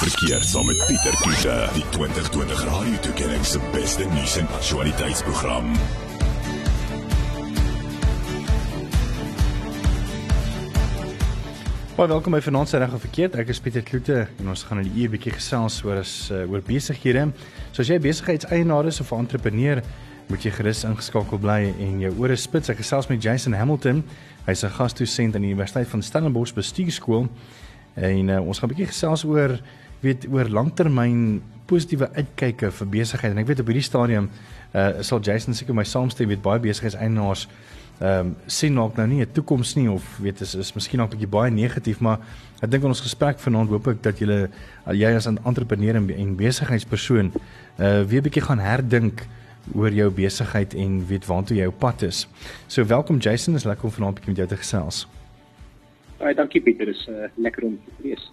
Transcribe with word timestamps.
verkeer 0.00 0.40
saam 0.40 0.64
met 0.66 0.78
Pieter 0.86 1.16
Kiefer, 1.20 1.68
die 1.76 1.84
2020 1.92 2.60
Radio 2.64 2.98
Tuigering 3.04 3.42
se 3.44 3.58
beste 3.72 4.06
nuus 4.08 4.36
en 4.40 4.46
aktualiteitsprogram. 4.48 5.66
Baie 11.98 12.08
welkom 12.08 12.32
by 12.32 12.40
Vanaand 12.40 12.72
se 12.72 12.80
reg 12.80 12.94
of 12.96 13.04
verkeerd. 13.04 13.36
Ek 13.42 13.52
is 13.52 13.60
Pieter 13.60 13.84
Kloete 13.84 14.22
en 14.40 14.48
ons 14.48 14.62
gaan 14.70 14.80
in 14.80 14.88
die 14.88 15.02
uur 15.02 15.12
bietjie 15.18 15.34
gesels 15.34 15.76
oor 15.84 16.00
as 16.00 16.14
uh, 16.32 16.46
oor 16.48 16.64
besighede. 16.64 17.26
So 17.74 17.84
as 17.84 17.92
jy 17.92 18.00
besigheidseienaar 18.00 18.88
is 18.88 19.02
of 19.04 19.12
'n 19.12 19.26
entrepreneur, 19.26 19.82
moet 20.32 20.48
jy 20.48 20.54
gerus 20.56 20.80
ingeskakel 20.88 21.42
bly 21.44 21.74
en 21.76 22.00
jou 22.00 22.14
ore 22.24 22.40
spits. 22.40 22.72
Ek 22.72 22.80
gesels 22.80 23.12
met 23.12 23.20
Jason 23.20 23.52
Hamilton. 23.52 24.00
Hy's 24.48 24.64
'n 24.64 24.72
gasdosent 24.80 25.36
aan 25.36 25.44
die 25.44 25.52
Universiteit 25.52 25.92
van 25.92 26.02
Stellenbosch 26.02 26.56
Bestuurskool. 26.56 27.28
En 28.00 28.28
uh, 28.28 28.40
ons 28.40 28.58
gaan 28.58 28.70
'n 28.70 28.72
bietjie 28.72 28.88
gesels 28.96 29.28
oor 29.28 29.60
weet 30.00 30.26
oor 30.32 30.48
langtermyn 30.48 31.42
positiewe 31.70 32.10
uitkyke 32.14 32.70
vir 32.70 32.86
besigheid 32.86 33.32
en 33.32 33.42
ek 33.42 33.50
weet 33.50 33.60
op 33.60 33.72
hierdie 33.72 33.86
stadium 33.86 34.30
uh 34.74 35.02
sal 35.06 35.20
Jason 35.20 35.54
seker 35.54 35.74
my 35.74 35.84
saamstem 35.84 36.28
met 36.28 36.42
baie 36.42 36.62
besigheidseienaars 36.62 37.48
ehm 38.00 38.30
um, 38.30 38.36
sien 38.46 38.72
nog 38.72 38.96
nou 38.96 39.06
nie 39.06 39.20
'n 39.20 39.32
toekoms 39.32 39.74
nie 39.76 39.90
of 39.90 40.04
weet 40.18 40.40
is 40.40 40.54
is 40.54 40.72
miskien 40.74 40.98
nog 40.98 41.08
'n 41.08 41.12
bietjie 41.16 41.28
baie 41.28 41.50
negatief 41.50 42.00
maar 42.00 42.18
ek 42.62 42.70
dink 42.70 42.82
in 42.82 42.88
ons 42.88 43.00
gesprek 43.00 43.38
vanaand 43.38 43.68
hoop 43.68 43.86
ek 43.88 44.02
dat 44.02 44.18
julle 44.18 44.50
jy 44.92 45.14
as 45.14 45.26
'n 45.28 45.38
entrepreneur 45.44 45.94
en, 45.94 46.36
besigheidspersoon 46.36 47.32
uh 47.78 48.02
weer 48.02 48.22
bietjie 48.22 48.42
gaan 48.42 48.58
herdink 48.58 49.26
oor 49.74 49.92
jou 49.92 50.10
besigheid 50.10 50.74
en 50.74 51.06
weet 51.06 51.26
waantoe 51.26 51.56
jy 51.56 51.66
op 51.66 51.78
pad 51.78 52.02
is. 52.02 52.26
So 52.66 52.84
welkom 52.84 53.18
Jason, 53.18 53.54
is 53.54 53.64
lekker 53.64 53.84
om 53.84 53.90
vanaand 53.90 54.12
'n 54.12 54.20
bietjie 54.20 54.32
met 54.32 54.36
jou 54.36 54.48
te 54.48 54.56
gesels. 54.56 55.06
Baie 56.18 56.34
dankie 56.34 56.60
Pieter, 56.60 56.86
dis 56.86 57.08
uh, 57.08 57.28
lekker 57.36 57.64
om 57.64 57.78
te 57.84 58.02
wees. 58.02 58.30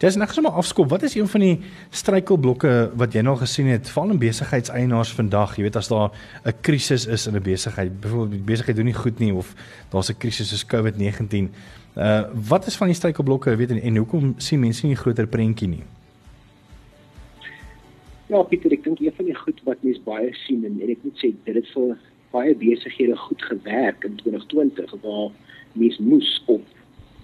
Dis 0.00 0.16
net 0.16 0.30
sommer 0.32 0.54
afskop. 0.56 0.88
Wat 0.88 1.02
is 1.04 1.14
een 1.14 1.26
van 1.28 1.42
die 1.44 1.56
struikelblokke 1.92 2.70
wat 2.96 3.12
jy 3.12 3.20
nou 3.20 3.34
gesien 3.36 3.66
het 3.68 3.88
veral 3.92 4.14
in 4.14 4.20
besigheidseienaars 4.22 5.10
vandag? 5.12 5.58
Jy 5.58 5.66
weet 5.66 5.76
as 5.76 5.90
daar 5.92 6.08
'n 6.48 6.54
krisis 6.64 7.04
is 7.06 7.26
in 7.26 7.36
'n 7.36 7.42
besigheid, 7.42 8.00
byvoorbeeld 8.00 8.30
die 8.30 8.48
besigheid 8.52 8.76
doen 8.76 8.88
nie 8.88 8.94
goed 8.94 9.18
nie 9.18 9.34
of 9.34 9.54
daar's 9.90 10.08
'n 10.08 10.16
krisis 10.16 10.48
soos 10.48 10.64
COVID-19. 10.64 11.52
Uh 11.96 12.24
wat 12.48 12.66
is 12.66 12.76
van 12.76 12.86
die 12.86 12.96
struikelblokke, 12.96 13.56
weet 13.56 13.70
en, 13.70 13.82
en 13.82 13.96
hoekom 13.96 14.34
sien 14.36 14.60
mense 14.60 14.86
nie 14.86 14.94
'n 14.94 14.98
groter 14.98 15.26
prentjie 15.26 15.68
nie? 15.68 15.82
Ja, 18.26 18.42
Pieter, 18.42 18.72
ek 18.72 18.84
dink 18.84 19.00
een 19.00 19.12
van 19.16 19.24
die 19.24 19.34
goed 19.34 19.60
wat 19.64 19.82
mense 19.82 20.00
baie 20.00 20.34
sien 20.46 20.64
en, 20.64 20.80
en 20.80 20.88
ek 20.88 20.98
moet 21.02 21.16
sê 21.16 21.34
dit 21.44 21.54
het 21.54 21.68
vir 21.74 21.98
baie 22.30 22.54
besighede 22.54 23.16
goed 23.16 23.42
gewerk 23.42 24.04
in 24.04 24.16
2020 24.16 24.94
waar 25.02 25.30
mense 25.72 26.02
moes 26.02 26.42
op 26.46 26.64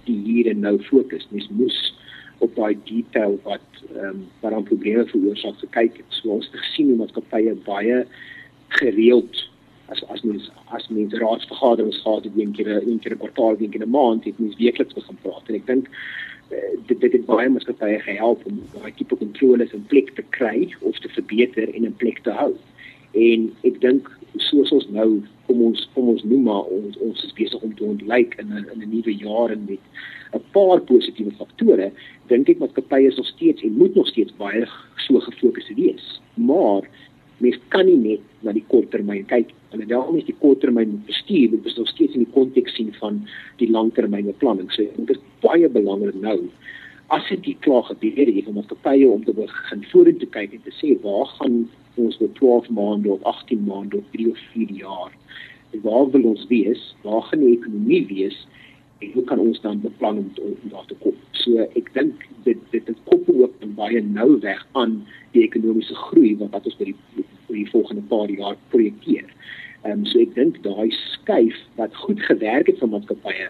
die 0.04 0.20
hier 0.24 0.50
en 0.50 0.60
nou 0.60 0.82
fokus. 0.82 1.26
Mens 1.30 1.48
moes 1.48 1.96
op 2.38 2.54
daai 2.54 2.78
detail 2.84 3.40
wat 3.42 3.66
ehm 3.94 4.04
um, 4.04 4.24
wat 4.40 4.52
aan 4.52 4.62
probleme 4.62 5.06
veroorsaak 5.06 5.58
gekyk 5.58 5.96
het. 5.96 6.06
So 6.08 6.28
ons 6.28 6.48
het 6.50 6.60
gesien 6.60 6.88
hoe 6.88 6.96
maatskappye 6.96 7.54
baie 7.64 8.06
gereeld 8.68 9.48
as 9.88 10.04
as 10.08 10.22
mens 10.22 10.50
as 10.64 10.88
mens 10.88 11.14
raadsvergaderings 11.14 12.00
gehad 12.02 12.24
het 12.24 12.32
een 12.36 12.52
keer 12.52 12.70
een 12.76 12.98
keer 12.98 13.12
'n 13.12 13.18
kwartaal, 13.18 13.56
een 13.58 13.70
keer 13.70 13.86
'n 13.86 13.90
maand, 13.90 14.24
het 14.24 14.38
mens 14.38 14.56
weekliks 14.56 14.94
begin 14.94 15.18
praat. 15.22 15.42
En 15.46 15.54
ek 15.54 15.66
dink 15.66 15.88
uh, 16.50 16.58
dit 16.86 17.00
dit 17.00 17.12
het 17.12 17.24
baie 17.26 17.48
maatskappye 17.48 17.98
gehelp 18.00 18.46
om 18.46 18.62
daai 18.74 18.92
tipe 18.94 19.16
kontroles 19.16 19.72
in 19.72 19.86
plek 19.86 20.10
te 20.14 20.24
kry 20.28 20.74
of 20.80 20.98
te 20.98 21.08
verbeter 21.08 21.74
en 21.74 21.84
in 21.84 21.96
plek 21.96 22.18
te 22.22 22.30
hou. 22.30 22.52
En 23.12 23.52
ek 23.62 23.80
dink 23.80 24.10
soos 24.36 24.70
ons 24.72 24.88
nou 24.88 25.22
kom 25.46 25.62
ons 25.62 25.88
kom 25.94 26.08
ons 26.08 26.24
noem 26.24 26.42
maar 26.42 26.64
ons 26.78 26.98
ons 26.98 27.24
is 27.24 27.32
besig 27.38 27.62
om 27.62 27.74
te 27.74 27.84
ontlyk 27.84 28.34
in 28.42 28.52
'n 28.52 28.66
in 28.72 28.82
'n 28.82 28.90
nuwe 28.90 29.14
jaar 29.14 29.50
en 29.50 29.64
met 29.68 29.82
'n 30.34 30.42
paar 30.52 30.80
positiewe 30.80 31.32
faktore, 31.38 31.90
dink 32.30 32.48
ek 32.48 32.62
maatskappye 32.62 33.10
is 33.10 33.18
nog 33.20 33.26
steeds 33.26 33.62
en 33.62 33.76
moet 33.80 33.94
nog 33.94 34.08
steeds 34.08 34.34
baie 34.36 34.66
so 35.06 35.20
gefokus 35.20 35.68
wees. 35.76 36.20
Maar 36.34 36.88
mens 37.38 37.58
kan 37.68 37.86
nie 37.86 37.96
net 37.96 38.20
na 38.40 38.52
die 38.56 38.64
korttermyn 38.72 39.26
kyk. 39.30 39.52
En 39.70 39.84
daarom 39.88 40.16
is 40.16 40.28
die 40.28 40.36
korttermyn 40.40 41.02
bestuur, 41.06 41.50
dit 41.50 41.66
is 41.66 41.76
nog 41.76 41.88
steeds 41.88 42.14
in 42.14 42.24
die 42.24 42.32
konteks 42.32 42.74
sien 42.74 42.92
van 43.00 43.20
die 43.60 43.70
langtermynbeplanning. 43.70 44.70
So 44.72 44.86
dit 44.96 45.16
is 45.16 45.22
baie 45.44 45.68
belangrik 45.68 46.18
nou 46.20 46.38
as 47.14 47.28
dit 47.28 47.58
klaar 47.64 47.84
gebeur 47.86 48.26
het, 48.26 48.46
om 48.46 48.58
maatskappye 48.58 49.08
om 49.08 49.24
te 49.24 49.34
begin 49.36 49.84
vorentoe 49.92 50.28
kyk 50.34 50.56
en 50.56 50.62
te 50.64 50.74
sê 50.74 50.96
waar 51.04 51.28
gaan 51.38 51.62
ons 52.02 52.18
vir 52.20 52.32
12 52.38 52.68
maande 52.76 53.12
of 53.12 53.22
18 53.22 53.62
maande 53.64 54.00
of 54.00 54.10
3 54.16 54.30
of 54.30 54.40
4 54.52 54.72
jaar. 54.80 55.12
Waar 55.82 56.10
wil 56.10 56.30
ons 56.32 56.46
wees? 56.50 56.82
Waar 57.02 57.22
gaan 57.28 57.44
die 57.44 57.54
ekonomie 57.56 58.06
wees? 58.06 58.36
En 58.98 59.12
hoe 59.12 59.24
kan 59.28 59.38
ons 59.38 59.60
dan 59.60 59.80
beplan 59.80 60.18
om, 60.18 60.30
om 60.42 60.72
daar 60.72 60.86
te 60.88 60.96
kom? 61.04 61.14
So 61.44 61.66
ek 61.78 61.92
dink 61.94 62.26
dit 62.48 62.60
dit 62.72 62.86
het 62.86 63.00
koppel 63.04 63.44
ook 63.44 63.56
baie 63.76 64.00
nou 64.02 64.38
weg 64.40 64.62
aan 64.72 64.98
die 65.34 65.44
ekonomiese 65.44 65.94
groei 66.08 66.34
wat 66.40 66.54
wat 66.56 66.66
ons 66.66 66.78
vir 66.80 66.92
die 66.92 66.98
vir 67.46 67.58
die 67.60 67.70
volgende 67.70 68.02
paar 68.10 68.30
jaar 68.32 68.56
projekteer. 68.74 69.28
Ehm 69.84 70.00
um, 70.00 70.04
so 70.10 70.18
ek 70.20 70.34
dink 70.34 70.62
daai 70.64 70.90
skuif 70.96 71.58
wat 71.76 71.94
goed 72.04 72.22
gewerk 72.30 72.72
het 72.72 72.80
vir 72.82 72.92
maatskappye 72.94 73.48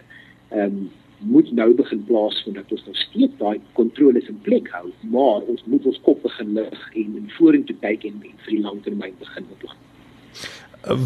ehm 0.51 0.63
um, 0.63 0.79
moet 1.17 1.51
nou 1.51 1.73
begin 1.73 2.03
plaasvind 2.05 2.55
dat 2.55 2.71
ons 2.71 2.85
nog 2.85 2.97
steeds 2.97 3.37
daai 3.37 3.59
kontroles 3.73 4.27
in 4.29 4.39
plek 4.41 4.69
hou, 4.75 4.91
maar 5.13 5.41
ons 5.49 5.63
moet 5.65 5.85
ons 5.85 5.99
kop 6.05 6.21
begin 6.21 6.53
lig 6.53 6.83
en 7.01 7.29
vorentoe 7.37 7.75
kyk 7.81 8.05
en, 8.09 8.21
en 8.21 8.35
vir 8.45 8.53
die 8.53 8.61
langtermyn 8.61 9.15
begin 9.19 9.49
beplan. 9.49 9.79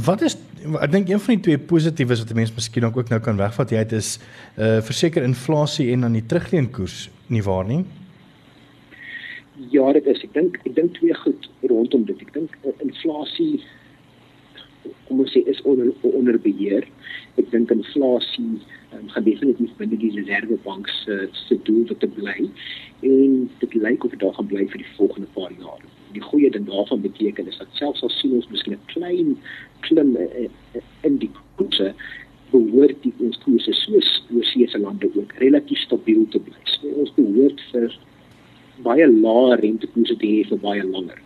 Wat 0.05 0.21
is 0.21 0.37
ek 0.83 0.91
dink 0.93 1.09
een 1.09 1.21
van 1.23 1.35
die 1.35 1.43
twee 1.47 1.57
positiefes 1.57 2.21
wat 2.21 2.31
'n 2.31 2.35
mens 2.35 2.53
miskien 2.53 2.85
ook 2.85 3.09
nou 3.09 3.19
kan 3.19 3.37
wegvat 3.37 3.71
jy 3.71 3.77
het 3.77 3.91
is 3.91 4.19
uh 4.57 4.81
verseker 4.81 5.23
inflasie 5.23 5.91
en 5.91 6.01
dan 6.01 6.13
die 6.13 6.25
terugleenkoers 6.25 7.09
nie 7.27 7.43
waar 7.43 7.65
nie? 7.65 7.85
Ja, 9.69 9.91
dit 9.93 10.05
is 10.05 10.23
ek 10.23 10.33
dink 10.33 10.59
ek 10.65 10.75
dink 10.75 10.93
twee 10.93 11.13
goed 11.13 11.49
rondom 11.61 12.05
dit. 12.05 12.21
Ek 12.21 12.33
dink 12.33 12.57
uh, 12.65 12.71
inflasie 12.79 13.63
kom 15.07 15.19
ons 15.19 15.31
sê 15.31 15.43
is 15.47 15.61
onder 15.61 15.91
onder 16.01 16.39
beheer. 16.39 16.87
Ek 17.39 17.47
dink 17.51 17.71
inflasie 17.71 18.59
um, 18.91 19.07
gaan 19.13 19.23
definitief 19.23 19.71
binne 19.79 19.97
die 19.99 20.11
reservebank 20.17 20.89
se 20.91 21.27
se 21.45 21.57
doel 21.67 21.85
te 21.87 22.09
bly 22.17 22.49
en 23.07 23.37
dit 23.61 23.77
lyk 23.85 24.03
of 24.03 24.11
dit 24.11 24.23
daar 24.23 24.35
gaan 24.35 24.49
bly 24.51 24.65
vir 24.73 24.83
die 24.83 24.95
volgende 24.97 25.29
paar 25.35 25.53
jaar. 25.53 25.85
Die 26.15 26.23
goeie 26.25 26.51
ding 26.51 26.67
daarvan 26.67 27.01
beteken 27.05 27.47
is 27.47 27.61
dat 27.61 27.79
selfs 27.79 28.03
al 28.03 28.11
sien 28.17 28.35
ons 28.39 28.49
miskien 28.51 28.75
'n 28.75 28.91
klein 28.93 29.37
klim 29.87 30.15
eh, 30.17 30.49
eh, 30.75 30.83
in 31.07 31.17
die 31.23 31.31
koerse 31.55 31.93
behoort 32.51 32.99
die 33.03 33.13
ons 33.19 33.39
koerse 33.45 33.73
soos 33.73 34.11
oorsese 34.35 34.77
lande 34.77 35.07
ook 35.15 35.33
relatief 35.39 35.79
stabiel 35.87 36.27
te 36.29 36.39
bly. 36.39 36.59
So 36.65 36.87
ons 36.87 37.15
behoort 37.15 37.63
vir 37.71 37.97
baie 38.83 39.07
lae 39.07 39.55
rentekoerse 39.63 40.17
te 40.19 40.27
hê 40.27 40.43
vir 40.49 40.59
baie 40.59 40.83
langer. 40.83 41.19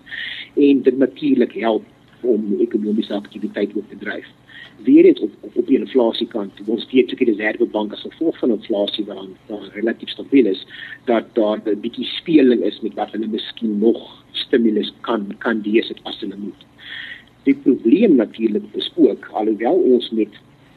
En 0.55 0.81
dit 0.81 0.97
natuurlik 0.97 1.53
help 1.65 1.85
om 2.21 2.59
ekonomiese 2.59 3.13
aktiwiteit 3.13 3.73
op 3.73 3.89
te 3.89 3.97
dryf 3.97 4.29
weer 4.83 5.03
dit 5.03 5.19
op 5.19 5.31
op, 5.41 5.55
op 5.55 5.67
die 5.67 5.79
inflasiekant. 5.79 6.51
Ons 6.65 6.87
weet 6.91 7.11
ook 7.11 7.17
die 7.17 7.33
reservebank 7.33 7.93
as 7.93 8.01
gevolg 8.01 8.37
van 8.39 8.49
inflasie 8.49 9.05
wat 9.05 9.27
dan, 9.47 9.63
relatief 9.73 10.09
stabiel 10.09 10.45
is, 10.45 10.65
dat 11.05 11.25
daar 11.33 11.61
'n 11.65 11.79
bietjie 11.79 12.05
speling 12.05 12.61
is 12.63 12.79
met 12.81 12.93
wat 12.93 13.11
hulle 13.11 13.27
miskien 13.27 13.79
nog 13.79 14.23
stimulus 14.31 14.93
kan 15.01 15.35
kan 15.37 15.61
dees 15.61 15.87
het 15.87 15.99
as 16.03 16.19
hulle 16.19 16.37
moet. 16.37 16.65
Die 17.43 17.55
probleem 17.55 18.15
natuurlik 18.15 18.63
is 18.73 18.91
ook 18.95 19.29
alhoewel 19.31 19.75
ons 19.75 20.09
met 20.09 20.33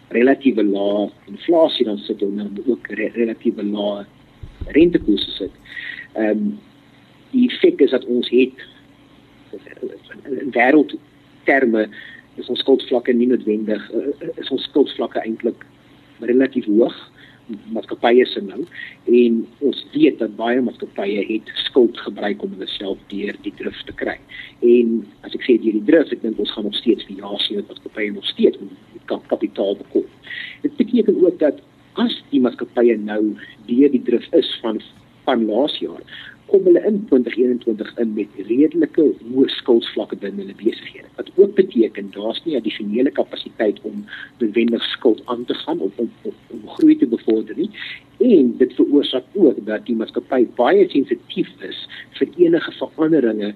relatiewe 0.09 0.65
lae 0.65 1.11
inflasie 1.27 1.85
dan 1.85 1.99
sit 1.99 2.23
en 2.23 2.37
dan 2.37 2.59
ook 2.67 2.87
re 2.87 3.11
relatiewe 3.15 3.65
lae 3.65 4.05
rentekoerse 4.67 5.31
sit. 5.31 5.51
Ehm 6.13 6.31
um, 6.31 6.59
die 7.31 7.49
effek 7.49 7.81
is 7.81 7.91
dat 7.91 8.05
ons 8.05 8.29
het 8.29 8.67
in 10.25 10.51
wêreldterme 10.51 11.89
is 12.39 12.49
ons 12.49 12.63
skuldvlakke 12.65 13.15
nie 13.15 13.31
noodwendig 13.31 13.85
uh, 13.95 14.33
is 14.37 14.51
ons 14.55 14.67
skuldvlakke 14.71 15.23
eintlik 15.25 15.67
relatief 16.21 16.67
hoog 16.71 16.97
maatskappye 17.73 18.27
se 18.29 18.41
nou 18.45 18.65
en 19.21 19.39
ons 19.65 19.81
weet 19.95 20.19
dat 20.21 20.35
baie 20.37 20.61
maatskappye 20.65 21.25
het 21.31 21.53
skuld 21.65 21.99
gebruik 22.05 22.43
om 22.45 22.53
hulle 22.57 22.69
self 22.75 23.01
deur 23.13 23.37
die 23.45 23.55
drif 23.61 23.79
te 23.89 23.95
kry. 24.03 24.17
En 24.65 24.99
as 25.27 25.37
ek 25.37 25.47
sê 25.47 25.57
deur 25.63 25.79
die 25.79 25.87
drif, 25.89 26.13
ek 26.15 26.23
dink 26.25 26.41
ons 26.43 26.53
gaan 26.55 26.69
nog 26.69 26.77
steeds 26.79 27.07
vir 27.09 27.23
jare 27.23 27.41
sien 27.45 27.61
dat 27.61 27.73
maatskappye 27.73 28.15
nog 28.15 28.29
steeds 28.29 28.61
kap 29.09 29.25
kapitaal 29.33 29.79
bekom. 29.81 30.07
Dit 30.65 30.77
beteken 30.81 31.21
ook 31.25 31.39
dat 31.41 31.63
as 31.99 32.19
die 32.33 32.43
maatskappye 32.45 32.99
nou 33.01 33.23
deur 33.71 33.95
die 33.95 34.05
drif 34.11 34.29
is 34.37 34.51
van 34.65 34.83
van 35.29 35.43
laas 35.45 35.75
jaar, 35.77 36.05
kom 36.49 36.65
hulle 36.65 36.83
in 36.89 36.99
2021 37.11 37.93
in 38.03 38.13
met 38.17 38.37
redelike 38.49 39.05
hoë 39.31 39.49
skuldvlakke 39.53 40.17
binne 40.23 40.43
hulle 40.43 40.57
besighede. 40.59 41.09
Wat 41.21 41.31
ook 41.37 41.55
beteken 41.59 42.11
daar's 42.17 42.41
nie 42.45 42.57
addisionele 42.57 43.13
kapasiteit 43.21 43.81
om 43.89 44.05
bewendig 44.43 44.85
skuld 44.95 45.23
aan 45.27 45.45
te 45.45 45.55
gaan 45.63 45.81
of 45.85 45.99
om, 46.03 46.11
om, 46.23 46.37
om 46.57 46.69
groei 46.77 46.97
te 46.97 47.07
bevorder 47.07 47.57
nie. 47.57 47.71
En 48.19 48.55
dit 48.59 48.75
veroorsaak 48.81 49.25
ook 49.35 49.61
dat 49.67 49.87
die 49.87 49.97
maatskappy 49.97 50.45
baie 50.61 50.89
sensitief 50.93 51.51
is 51.69 51.81
vir 52.19 52.33
enige 52.37 52.73
veranderinge 52.81 53.55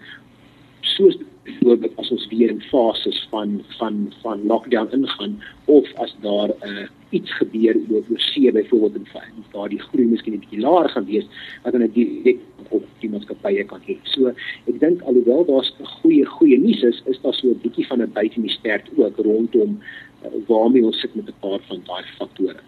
soos 0.95 1.17
byvoorbeeld 1.47 1.97
as 1.99 2.11
ons 2.15 2.27
weer 2.31 2.51
in 2.51 2.63
fases 2.71 3.27
van 3.31 3.61
van 3.79 4.13
van 4.23 4.47
lockdown 4.47 4.93
ingaan 4.95 5.39
of 5.65 5.89
as 6.05 6.15
daar 6.21 6.51
'n 6.61 6.69
uh, 6.69 6.89
iets 7.13 7.37
gebeur 7.37 7.77
oor 7.91 8.03
oorsee 8.11 8.53
byvoorbeeld 8.53 8.95
in 8.95 9.07
waar 9.53 9.69
die 9.69 9.81
groei 9.81 10.07
miskien 10.07 10.35
'n 10.35 10.43
bietjie 10.45 10.61
laer 10.61 10.89
gaan 10.89 11.05
wees 11.05 11.27
wat 11.63 11.73
dan 11.73 11.83
'n 11.83 11.93
direk 11.93 12.41
op 12.69 12.85
die 13.01 13.11
maatskappy 13.11 13.53
maatskappye 13.53 13.65
kan 13.65 13.81
hê. 13.87 13.97
So 14.05 14.33
ek 14.71 14.81
dink 14.81 15.03
alhoewel 15.03 15.45
daar's 15.45 15.73
'n 15.79 15.85
goeie 16.01 16.25
goeie 16.25 16.59
nuus 16.59 16.83
is, 16.83 17.03
is 17.07 17.21
daar 17.23 17.35
so 17.35 17.49
'n 17.49 17.61
bietjie 17.63 17.87
van 17.87 18.03
'n 18.03 18.13
byt 18.13 18.37
in 18.37 18.43
die 18.43 18.57
stert 18.59 18.89
ook 18.97 19.17
rondom 19.17 19.81
uh, 20.25 20.29
waarmee 20.47 20.85
ons 20.85 21.01
sit 21.01 21.15
met 21.15 21.29
'n 21.29 21.41
paar 21.41 21.61
van 21.69 21.83
daai 21.87 22.05
faktore. 22.19 22.61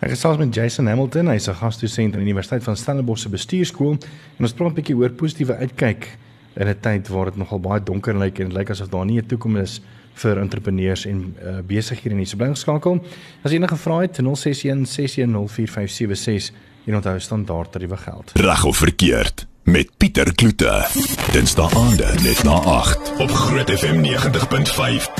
Ek 0.00 0.10
gesels 0.10 0.36
met 0.36 0.54
Jason 0.54 0.86
Hamilton, 0.86 1.26
hy's 1.26 1.48
'n 1.48 1.54
gasdosent 1.54 2.14
aan 2.14 2.20
Universiteit 2.20 2.62
van 2.62 2.76
Stellenbosch 2.76 3.22
se 3.22 3.28
bestuurskool 3.28 3.92
en 4.38 4.42
ons 4.46 4.52
praat 4.52 4.70
'n 4.70 4.74
bietjie 4.74 4.96
oor 4.96 5.10
positiewe 5.10 5.54
uitkyk 5.54 6.18
in 6.56 6.68
'n 6.68 6.80
tyd 6.80 7.08
waar 7.08 7.24
dit 7.24 7.36
nogal 7.36 7.60
baie 7.60 7.82
donker 7.82 8.18
lyk 8.18 8.38
en 8.38 8.48
dit 8.48 8.56
lyk 8.58 8.70
asof 8.70 8.88
daar 8.88 9.04
nie 9.04 9.18
'n 9.18 9.26
toekoms 9.26 9.60
is 9.60 9.80
vir 10.14 10.38
entrepreneurs 10.38 11.06
en 11.06 11.22
uh, 11.36 11.58
besighede 11.66 12.14
nie. 12.14 12.26
So 12.26 12.36
bly 12.40 12.52
geskakel. 12.52 13.00
As 13.42 13.54
enige 13.54 13.76
vrae 13.76 14.06
het, 14.06 14.20
061 14.20 14.84
6104576 14.90 16.52
en 16.86 16.98
onthou 16.98 17.18
standaard 17.20 17.72
tariewe 17.72 17.96
geld. 17.96 18.32
Reg 18.34 18.64
of 18.64 18.76
verkeerd 18.76 19.46
met 19.62 19.90
Pieter 19.96 20.34
Kloete. 20.34 20.86
Dinsdae 21.32 21.68
aande 21.78 22.08
net 22.22 22.42
na 22.42 22.58
8 22.78 23.12
op 23.22 23.30
Groot 23.30 23.70
FM 23.70 24.02
90.5. 24.02 25.10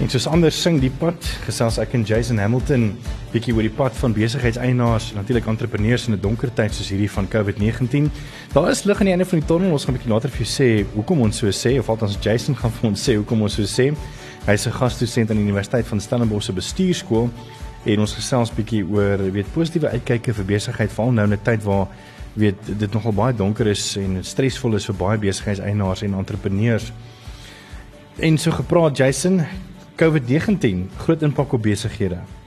En 0.00 0.08
soos 0.08 0.26
anders 0.26 0.62
sing 0.62 0.80
die 0.80 0.90
pad, 0.90 1.26
gesels 1.44 1.78
ek 1.78 1.92
en 1.94 2.02
Jason 2.08 2.38
Hamilton 2.40 2.94
bietjie 3.30 3.52
oor 3.54 3.62
die 3.62 3.70
pad 3.70 3.94
van 3.94 4.14
besigheidseienaars, 4.14 5.12
natuurlik 5.14 5.46
entrepreneurs 5.46 6.06
in 6.08 6.14
'n 6.14 6.20
donker 6.20 6.50
tyd 6.54 6.74
soos 6.74 6.88
hierdie 6.88 7.10
van 7.10 7.28
COVID-19. 7.28 8.10
Daar 8.52 8.70
is 8.70 8.82
lig 8.84 8.98
aan 8.98 9.06
die 9.06 9.12
einde 9.12 9.24
van 9.24 9.38
die 9.38 9.46
tonnel. 9.46 9.70
Ons 9.70 9.84
gaan 9.84 9.94
bietjie 9.94 10.12
later 10.12 10.30
vir 10.30 10.46
jou 10.46 10.50
sê 10.50 10.86
hoekom 10.94 11.20
ons 11.20 11.36
so 11.36 11.46
sê 11.46 11.78
of 11.78 11.88
althans 11.88 12.18
Jason 12.20 12.56
gaan 12.56 12.70
vir 12.70 12.90
ons 12.90 13.08
sê 13.08 13.14
hoekom 13.14 13.42
ons 13.42 13.54
so 13.54 13.62
sê. 13.62 13.94
Hy's 14.46 14.66
'n 14.66 14.72
gasdosent 14.72 15.30
aan 15.30 15.36
die 15.36 15.44
Universiteit 15.44 15.86
van 15.86 16.00
Stellenbosch 16.00 16.46
se 16.46 16.52
bestuurskool 16.52 17.30
en 17.84 18.00
ons 18.00 18.12
gesels 18.12 18.50
bietjie 18.50 18.84
oor 18.84 19.32
weet 19.32 19.52
positiewe 19.52 19.90
uitkyke 19.90 20.34
vir 20.34 20.44
besigheid 20.44 20.92
veral 20.92 21.12
nou 21.12 21.24
in 21.24 21.32
'n 21.32 21.42
tyd 21.42 21.62
waar 21.62 21.86
weet 22.34 22.78
dit 22.78 22.92
nogal 22.92 23.12
baie 23.12 23.34
donker 23.34 23.66
is 23.66 23.96
en 23.96 24.24
stresvol 24.24 24.74
is 24.74 24.86
vir 24.86 24.94
baie 24.94 25.18
besigheidseienaars 25.18 26.02
en 26.02 26.14
entrepreneurs. 26.14 26.92
En 28.18 28.38
so 28.38 28.50
gepraat 28.50 28.96
Jason, 28.96 29.40
COVID-19 29.96 30.88
groot 30.96 31.22
impak 31.22 31.52
op 31.52 31.62
besighede? 31.62 32.39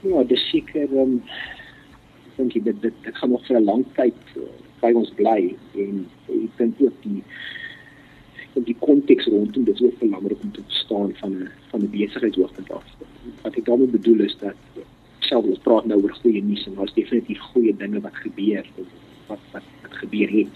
Ja, 0.00 0.22
dis 0.22 0.42
seker 0.50 0.84
ehm 0.86 1.00
um, 1.00 1.14
dink 2.36 2.54
ek 2.54 2.66
dit 2.66 2.82
dit 2.82 3.16
gaan 3.18 3.32
nog 3.34 3.46
vir 3.46 3.56
'n 3.58 3.64
lang 3.64 3.84
tyd 3.96 4.20
uh, 4.38 4.50
by 4.82 4.92
ons 4.94 5.10
bly 5.18 5.56
en 5.84 5.96
ek 6.34 6.52
dink 6.60 6.82
ook 6.86 7.00
die 7.02 7.22
en 8.54 8.66
die 8.68 8.76
konteks 8.78 9.26
rondom 9.26 9.64
dit 9.64 9.74
is 9.74 9.82
ook 9.82 9.98
belangrik 9.98 10.42
om 10.42 10.52
te 10.52 10.62
verstaan 10.62 11.10
van 11.22 11.32
'n 11.32 11.50
van 11.70 11.82
'n 11.82 11.90
besigheidsoogpunt 11.90 12.70
af. 12.70 12.86
Wat 13.42 13.56
ek 13.56 13.64
daarmee 13.64 13.96
bedoel 13.98 14.20
is 14.28 14.36
dat 14.38 14.56
selfs 15.18 15.48
ons 15.48 15.64
praat 15.66 15.86
nou 15.86 16.02
oor 16.02 16.14
goeie 16.22 16.42
nuus 16.42 16.66
en 16.66 16.74
daar's 16.74 16.94
definitief 16.94 17.40
goeie 17.50 17.76
dinge 17.76 18.00
wat 18.00 18.16
gebeur 18.26 18.66
wat 19.26 19.42
wat 19.52 19.66
wat 19.82 19.96
gebeur 20.02 20.30
het. 20.30 20.54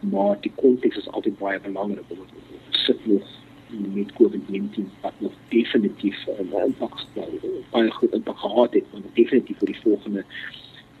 Maar 0.00 0.36
die 0.40 0.52
konteks 0.54 0.96
is 0.96 1.08
altyd 1.08 1.38
baie 1.38 1.60
belangrik 1.60 2.04
om 2.08 2.18
sit 2.70 3.06
nog 3.06 3.24
met 3.94 4.12
COVID-19 4.12 4.88
wat 5.00 5.12
nog 5.18 5.32
definitief 5.48 6.26
'n 6.26 6.54
uh, 6.54 6.64
impak 6.64 6.94
baie 7.70 7.90
groot 7.90 8.12
impak 8.12 8.38
gehad 8.38 8.74
het, 8.74 8.84
maar 8.92 9.00
definitief 9.12 9.58
vir 9.58 9.66
die 9.66 9.80
volgende 9.82 10.24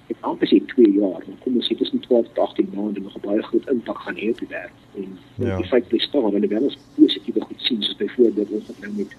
ek 0.06 0.16
amper 0.20 0.48
sê 0.48 0.58
2 0.74 0.90
jaar, 0.92 1.22
maar 1.26 1.38
kom 1.40 1.54
ons 1.56 1.68
sê 1.70 1.76
tussen 1.76 2.00
12 2.00 2.26
en 2.34 2.42
18 2.42 2.68
maande 2.74 3.00
nog 3.00 3.16
'n 3.16 3.26
baie 3.26 3.42
groot 3.42 3.68
impak 3.68 3.98
gaan 3.98 4.16
hê 4.16 4.28
op 4.30 4.38
die 4.38 4.48
wêreld. 4.48 4.82
En 4.94 5.18
ja. 5.34 5.56
die 5.56 5.66
feit 5.66 5.88
bly 5.88 5.98
staan 5.98 6.34
en 6.34 6.48
wel 6.48 6.62
ons 6.62 6.78
positiewe 6.94 7.40
goed 7.40 7.60
sien 7.62 7.82
soos 7.82 7.96
byvoorbeeld 7.96 8.50
ons 8.50 8.66
het 8.66 8.80
nou 8.80 8.92
met 8.96 9.16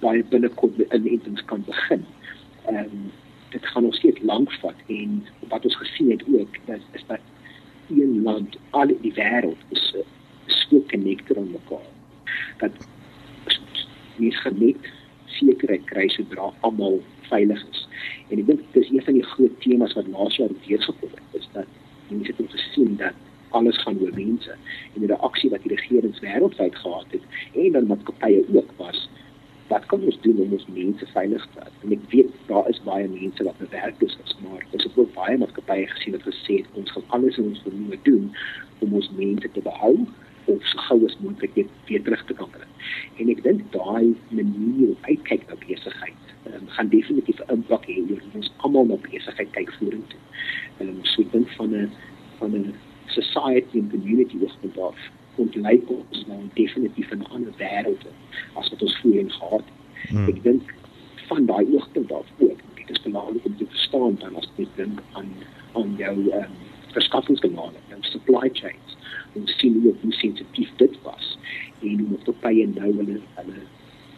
baie 0.00 0.24
binnekort 0.24 0.78
in 0.78 1.06
intens 1.06 1.44
kan 1.44 1.62
begin. 1.66 2.04
Ehm 2.66 2.76
um, 2.76 3.10
dit 3.50 3.66
gaan 3.66 3.84
ons 3.84 3.96
steeds 3.96 4.20
lank 4.22 4.52
vat 4.52 4.78
en 4.86 5.24
wat 5.48 5.64
ons 5.64 5.76
gesien 5.76 6.10
het 6.10 6.22
ook 6.34 6.56
dat 6.64 6.80
is 6.92 7.04
dat 7.06 7.20
een 7.88 8.22
land 8.22 8.56
al 8.70 8.86
die 8.86 9.12
wêreld 9.12 9.60
is 9.68 9.94
so 10.46 10.80
connected 10.88 11.36
aan 11.36 11.50
mekaar 11.50 11.90
dat 12.58 12.72
mens 14.16 14.40
genet 14.44 14.92
sekerheid 15.32 15.84
kry 15.88 16.08
sodra 16.12 16.50
almal 16.60 17.00
veilig 17.30 17.62
is. 17.70 17.86
En 18.28 18.38
ek 18.38 18.46
dink 18.46 18.64
dis 18.76 18.90
een 18.92 19.04
van 19.06 19.18
die 19.18 19.28
groot 19.34 19.60
temas 19.64 19.96
wat 19.98 20.10
laas 20.12 20.36
jaar 20.40 20.52
deurgekom 20.66 21.14
het, 21.16 21.40
is 21.40 21.48
dat 21.56 21.78
mense 22.08 22.34
het 22.36 22.56
gesien 22.56 22.96
dat 23.00 23.16
alles 23.52 23.78
gaan 23.84 23.98
oor 24.00 24.12
mense 24.16 24.54
en 24.94 25.00
die 25.04 25.10
reaksie 25.10 25.50
wat 25.52 25.64
die 25.64 25.74
regerings 25.74 26.20
wêreldwyd 26.24 26.76
gehad 26.84 27.16
het 27.16 27.24
en 27.64 27.74
dan 27.76 27.90
maatskappye 27.90 28.44
ook 28.52 28.70
was 28.76 29.08
wat 29.68 29.86
kan 29.88 30.02
ons 30.04 30.18
doen 30.24 30.40
om 30.44 30.52
ons 30.52 30.66
mense 30.74 31.06
veilig 31.14 31.44
te 31.52 31.62
hou? 31.64 31.92
Ek 31.96 32.02
weet 32.12 32.32
daar 32.48 32.68
is 32.68 32.80
baie 32.84 33.06
mense 33.08 33.44
wat 33.46 33.60
bewerkloos 33.60 34.16
is, 34.24 34.34
maar 34.44 34.64
ons 34.70 34.84
het 34.84 34.98
ook 35.00 35.14
baie 35.16 35.38
maatskappye 35.40 35.86
gesien 35.94 36.16
wat 36.16 36.26
gesê 36.28 36.58
het 36.60 36.80
ons 36.80 36.92
gaan 36.96 37.08
alles 37.16 37.38
in 37.40 37.52
ons 37.52 37.62
vermoë 37.66 38.00
doen 38.08 38.28
om 38.84 38.98
ons 39.00 39.08
mense 39.16 39.52
te 39.56 39.64
behou 39.64 39.94
of 40.44 40.66
so 40.66 40.78
gou 40.78 41.04
as 41.06 41.16
moontlik 41.20 41.54
weer, 41.54 41.66
weer 41.86 42.02
terug 42.02 42.24
te 42.24 42.34
kan 42.34 42.50
bring. 42.50 42.70
En 43.20 43.28
ek 43.28 43.42
dink 43.42 43.64
daai 43.74 44.14
manier 44.28 44.88
om 44.88 45.08
uitkyk 45.08 45.46
na 45.48 45.58
besigheid 45.66 46.32
um, 46.50 46.68
gaan 46.76 46.88
definitief 46.88 47.40
'n 47.40 47.52
impak 47.56 47.86
hê 47.86 47.98
oor 48.10 48.22
ons 48.34 48.52
almal 48.56 48.86
na 48.86 48.96
besigheid 49.08 49.50
kyk 49.50 49.72
vorentoe. 49.78 50.22
En 50.78 50.88
um, 50.88 51.00
so 51.02 51.24
dink 51.30 51.50
van 51.58 51.74
'n 51.76 51.90
van 52.38 52.56
'n 52.56 52.74
society 53.06 53.78
and 53.78 53.90
community 53.90 54.38
wat 54.38 54.56
van 54.60 54.72
daar 54.74 55.10
komt 55.36 55.54
lyk 55.54 55.90
ons 55.90 56.24
nou 56.26 56.40
definitief 56.54 57.10
'n 57.10 57.26
ander 57.34 57.52
wêreld 57.58 58.06
as 58.54 58.68
wat 58.70 58.82
ons 58.82 58.98
voorheen 59.00 59.32
gehad 59.32 59.64
het. 59.66 60.08
Hmm. 60.08 60.28
Ek 60.28 60.42
dink 60.42 60.74
van 61.28 61.46
daai 61.46 61.66
oogpunt 61.74 62.12
af 62.12 62.26
ook. 62.38 62.60
Dit 62.74 62.90
is 62.90 63.02
belangrik 63.02 63.44
om 63.44 63.56
te 63.56 63.66
verstaan 63.68 64.16
dan 64.18 64.36
as 64.36 64.48
jy 64.56 64.66
dink 64.76 65.02
aan 65.12 65.30
aan 65.72 65.94
jou 65.96 66.16
um, 66.34 66.54
verskaffingskanale, 66.92 67.80
jou 67.88 68.02
supply 68.02 68.50
chains 68.52 68.96
om 69.32 69.46
sien 69.46 69.80
hoe 69.82 70.12
sensitief 70.12 70.70
dit 70.76 70.98
was 71.02 71.38
en 71.80 71.98
hoe 71.98 72.18
op 72.24 72.40
baie 72.40 72.66
nou 72.66 72.90
hulle 72.96 73.20
hulle 73.34 73.62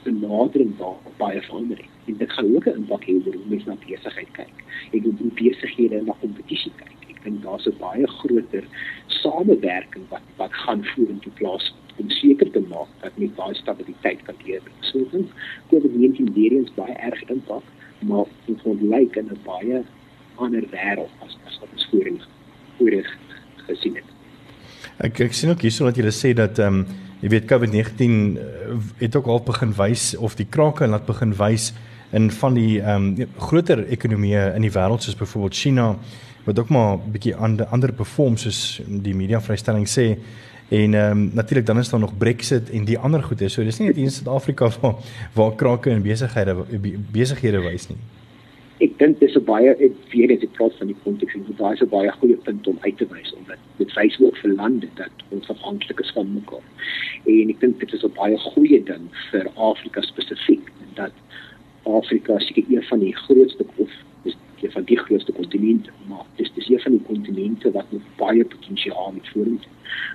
benadering 0.05 0.77
daar 0.79 0.97
baie 1.17 1.41
verander 1.43 1.77
het. 1.77 1.93
En 2.05 2.17
dit 2.17 2.33
gaan 2.33 2.55
ook 2.57 2.67
'n 2.67 2.77
impak 2.81 3.05
hê 3.05 3.13
oor 3.15 3.35
hoe 3.35 3.49
mense 3.49 3.69
na 3.69 3.77
besigheid 3.87 4.31
kyk. 4.33 4.57
Ek 4.93 5.03
dink 5.03 5.19
hoe 5.19 5.31
besighede 5.35 6.03
na 6.03 6.15
kompetisie 6.21 6.73
kyk. 6.77 7.01
Ek 7.09 7.23
dink 7.25 7.43
daar's 7.43 7.67
'n 7.67 7.77
baie 7.79 8.07
groter 8.07 8.65
samewerking 9.07 10.05
wat 10.09 10.27
wat 10.37 10.53
gaan 10.53 10.85
vorentoe 10.85 11.33
plaas 11.33 11.75
om 11.97 12.11
seker 12.11 12.51
te 12.51 12.61
maak 12.61 12.89
dat 13.01 13.17
net 13.17 13.37
daai 13.37 13.55
stabiliteit 13.55 14.23
kan 14.23 14.35
hier. 14.45 14.63
So 14.81 14.99
ek 14.99 15.11
dink 15.11 15.31
COVID-19 15.71 16.33
weer 16.35 16.53
eens 16.53 16.75
baie 16.75 16.93
erg 16.93 17.23
impak, 17.29 17.63
maar 17.99 18.27
dit 18.47 18.63
word 18.63 18.83
lyk 18.83 19.17
in 19.17 19.29
'n 19.31 19.41
baie 19.45 19.85
ander 20.35 20.65
wêreld 20.71 21.15
as 21.25 21.37
as 21.47 21.59
wat 21.61 21.69
ons 21.73 21.87
voorheen 21.91 22.21
voorheen 22.77 23.07
gesien 23.67 23.95
het. 23.95 24.14
Ek 25.03 25.19
ek 25.21 25.35
sien 25.35 25.51
ook 25.51 25.65
hierso 25.67 25.89
dat 25.89 25.97
jy 25.99 26.11
sê 26.15 26.31
dat 26.39 26.59
ehm 26.63 26.85
um, 26.85 27.01
jy 27.25 27.31
weet 27.33 27.47
COVID-19 27.49 28.03
uh, 28.39 28.75
het 29.01 29.17
ook 29.17 29.27
al 29.27 29.41
begin 29.43 29.73
wys 29.75 30.13
of 30.17 30.37
die 30.37 30.47
krake 30.47 30.87
laat 30.87 31.07
begin 31.07 31.33
wys 31.35 31.73
in 32.13 32.31
van 32.31 32.55
die 32.55 32.81
ehm 32.81 33.09
um, 33.19 33.29
groter 33.49 33.87
ekonomieë 33.89 34.55
in 34.55 34.63
die 34.63 34.71
wêreld 34.71 35.03
soos 35.03 35.19
byvoorbeeld 35.19 35.55
China 35.55 35.97
wat 36.45 36.59
ook 36.59 36.69
maar 36.69 36.99
'n 36.99 37.11
bietjie 37.11 37.35
ander 37.35 37.67
ander 37.67 37.93
perform 37.93 38.37
soos 38.37 38.81
die 38.87 39.15
media 39.15 39.41
vrystelling 39.41 39.89
sê 39.89 40.19
en 40.71 40.95
ehm 40.95 41.11
um, 41.11 41.31
natuurlik 41.35 41.67
dan 41.67 41.79
is 41.79 41.89
daar 41.89 42.01
nog 42.01 42.19
Brexit 42.19 42.71
en 42.71 42.85
die 42.85 42.99
ander 42.99 43.23
goede. 43.23 43.49
So 43.49 43.65
dis 43.65 43.79
nie 43.79 43.89
net 43.89 43.97
in 43.97 44.11
Suid-Afrika 44.11 44.71
waar 44.81 44.95
waar 45.33 45.55
krake 45.55 45.91
en 45.91 46.03
besighede 46.03 46.55
besighede 47.11 47.61
wys 47.61 47.89
nie 47.89 47.99
ek 48.83 48.99
dink 48.99 49.21
dis 49.21 49.37
'n 49.37 49.45
baie 49.45 49.71
ek 49.71 49.93
weet 50.13 50.41
dit 50.41 50.53
praat 50.53 50.75
van 50.79 50.89
die 50.91 50.97
konteks 51.05 51.35
en 51.35 51.45
daai 51.59 51.75
is 51.75 51.83
'n 51.83 51.89
baie 51.89 52.11
goeie 52.13 52.37
punt 52.37 52.67
om 52.67 52.79
uit 52.81 52.97
te 52.99 53.07
wys 53.07 53.35
omdat 53.35 53.59
dit 53.79 53.93
wys 53.95 54.21
ook 54.21 54.37
vir 54.37 54.51
lande 54.51 54.89
dat 54.95 55.15
ons 55.31 55.49
afhanklik 55.49 56.01
is 56.01 56.11
van 56.15 56.33
mekaar. 56.35 56.67
En 57.27 57.51
ek 57.51 57.61
dink 57.61 57.79
dit 57.81 57.93
is 57.93 58.05
'n 58.05 58.13
baie 58.15 58.39
goeie 58.39 58.83
ding 58.83 59.05
vir 59.31 59.47
Afrika 59.55 60.01
spesifiek 60.01 60.73
dat 60.95 61.13
Afrika 61.85 62.39
seker 62.39 62.65
een 62.69 62.83
van 62.83 62.99
die 62.99 63.17
grootste 63.17 63.65
of 63.77 63.91
is 64.23 64.37
een 64.61 64.73
van 64.73 64.85
die 64.85 64.99
grootste 64.99 65.33
kontinente, 65.33 65.91
maar 66.09 66.27
dis 66.37 66.51
dis 66.55 66.69
een 66.69 66.81
van 66.81 66.93
die 66.93 67.07
kontinente 67.07 67.71
wat 67.71 67.93
nog 67.93 68.03
baie 68.17 68.45
potensiaal 68.45 69.13
het 69.15 69.29
vorentoe. 69.29 69.73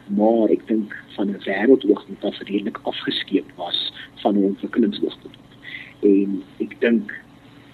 Maar 0.07 0.49
ek 0.49 0.67
dink 0.67 0.95
van 1.15 1.29
'n 1.29 1.41
wêreldoogpunt 1.45 2.23
af 2.23 2.39
redelik 2.39 2.79
afgeskeep 2.83 3.51
was 3.55 3.93
van 4.15 4.35
'n 4.35 4.43
ontwikkelingsoogpunt. 4.43 5.37
En 6.01 6.43
ek 6.57 6.75
dink 6.79 7.13